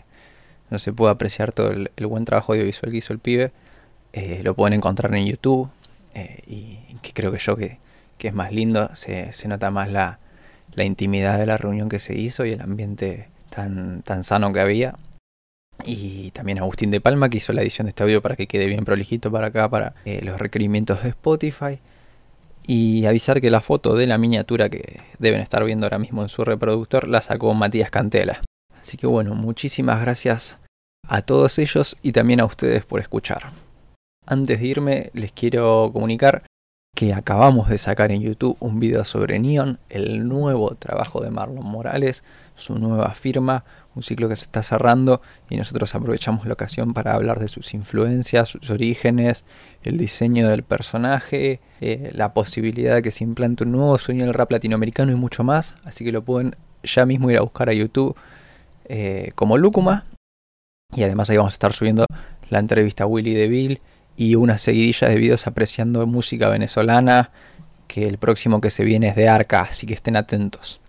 no 0.71 0.79
se 0.79 0.93
puede 0.93 1.13
apreciar 1.13 1.53
todo 1.53 1.71
el, 1.71 1.91
buen 2.07 2.25
trabajo 2.25 2.53
audiovisual 2.53 2.91
que 2.91 2.99
hizo 2.99 3.13
el 3.13 3.19
pibe. 3.19 3.53
Eh, 4.13 4.41
lo 4.43 4.55
pueden 4.55 4.75
encontrar 4.75 5.15
en 5.15 5.27
YouTube 5.27 5.69
eh, 6.15 6.43
y 6.47 6.79
que 7.03 7.13
creo 7.13 7.33
que 7.33 7.39
yo 7.39 7.57
que, 7.57 7.79
es 8.21 8.33
más 8.33 8.53
lindo, 8.53 8.89
se, 8.95 9.31
nota 9.47 9.71
más 9.71 9.91
la, 9.91 10.19
intimidad 10.77 11.39
de 11.39 11.45
la 11.45 11.59
reunión 11.59 11.91
que 11.91 11.99
se 11.99 12.15
hizo 12.15 12.47
y 12.47 12.53
el 12.53 12.63
ambiente 12.63 13.29
tan, 13.51 14.03
tan 14.03 14.25
sano 14.25 14.53
que 14.53 14.61
había. 14.61 14.95
Y 15.85 16.31
también 16.31 16.59
Agustín 16.59 16.91
de 16.91 17.01
Palma 17.01 17.29
que 17.29 17.37
hizo 17.37 17.53
la 17.53 17.61
edición 17.61 17.85
de 17.87 17.91
este 17.91 18.03
audio 18.03 18.23
para 18.23 18.37
que 18.37 18.47
quede 18.47 18.67
bien 18.67 18.85
prolijito 18.85 19.31
para 19.31 19.49
acá, 19.49 19.69
para 19.69 19.95
eh, 20.07 20.23
los 20.25 20.41
requerimientos 20.41 21.03
de 21.03 21.11
Spotify. 21.11 21.81
Y 22.67 23.05
avisar 23.05 23.43
que 23.43 23.51
la 23.51 23.61
foto 23.61 23.95
de 23.95 24.07
la 24.07 24.17
miniatura 24.17 24.71
que 24.71 25.01
deben 25.19 25.41
estar 25.41 25.63
viendo 25.65 25.85
ahora 25.85 25.99
mismo 25.99 26.23
en 26.23 26.31
su 26.31 26.45
reproductor 26.45 27.09
la 27.09 27.21
sacó 27.21 27.53
Matías 27.53 27.91
Cantela. 27.91 28.41
Así 28.85 28.99
que 28.99 29.07
bueno, 29.07 29.35
muchísimas 29.35 29.99
gracias 30.03 30.59
a 31.09 31.23
todos 31.23 31.59
ellos 31.59 31.97
y 32.03 32.13
también 32.13 32.41
a 32.41 32.45
ustedes 32.45 32.85
por 32.85 33.01
escuchar. 33.01 33.51
Antes 34.27 34.61
de 34.61 34.67
irme, 34.67 35.11
les 35.15 35.33
quiero 35.33 35.89
comunicar 35.91 36.43
que 36.95 37.15
acabamos 37.15 37.71
de 37.71 37.79
sacar 37.79 38.13
en 38.13 38.21
YouTube 38.21 38.59
un 38.61 38.81
video 38.81 39.07
sobre 39.07 39.39
Neon, 39.39 39.79
el 39.89 40.29
nuevo 40.29 40.75
trabajo 40.75 41.23
de 41.23 41.31
Marlon 41.31 41.65
Morales, 41.65 42.25
su 42.57 42.79
nueva 42.79 43.15
firma, 43.15 43.65
un 43.95 44.03
ciclo 44.03 44.29
que 44.29 44.37
se 44.37 44.45
está 44.45 44.63
cerrando 44.63 45.23
y 45.49 45.57
nosotros 45.57 45.95
aprovechamos 45.95 46.45
la 46.45 46.53
ocasión 46.53 46.93
para 46.93 47.15
hablar 47.15 47.41
de 47.41 47.49
sus 47.49 47.73
influencias, 47.73 48.51
sus 48.51 48.69
orígenes, 48.69 49.45
el 49.83 49.97
diseño 49.97 50.47
del 50.47 50.63
personaje, 50.63 51.63
eh, 51.81 52.11
la 52.13 52.35
posibilidad 52.35 52.97
de 52.97 53.03
que 53.03 53.11
se 53.11 53.25
implante 53.25 53.65
un 53.65 53.73
nuevo 53.73 53.97
sueño 53.97 54.27
del 54.27 54.35
rap 54.35 54.53
latinoamericano 54.53 55.11
y 55.11 55.15
mucho 55.15 55.43
más, 55.43 55.75
así 55.87 56.05
que 56.05 56.13
lo 56.13 56.23
pueden 56.23 56.55
ya 56.83 57.07
mismo 57.07 57.31
ir 57.31 57.39
a 57.39 57.41
buscar 57.41 57.71
a 57.71 57.73
YouTube 57.73 58.15
eh, 58.87 59.33
como 59.35 59.59
Lúcuma. 59.59 60.05
Y 60.95 61.03
además 61.03 61.31
ahí 61.31 61.37
vamos 61.37 61.55
a 61.55 61.57
estar 61.57 61.73
subiendo 61.73 62.07
la 62.51 62.59
entrevista 62.59 63.05
a 63.05 63.07
Willy 63.07 63.35
DeVille 63.35 63.81
y 64.17 64.37
una 64.37 64.59
seguidilla 64.59 65.09
de 65.09 65.17
videos 65.17 65.47
apreciando 65.47 66.07
música 66.07 66.49
venezolana. 66.49 67.31
Que 67.87 68.07
el 68.07 68.19
próximo 68.19 68.61
que 68.61 68.71
se 68.71 68.85
viene 68.85 69.09
es 69.09 69.17
de 69.17 69.29
Arca, 69.29 69.63
así 69.63 69.87
que 69.87 69.95
estén 69.95 70.17
atentos. 70.17 70.81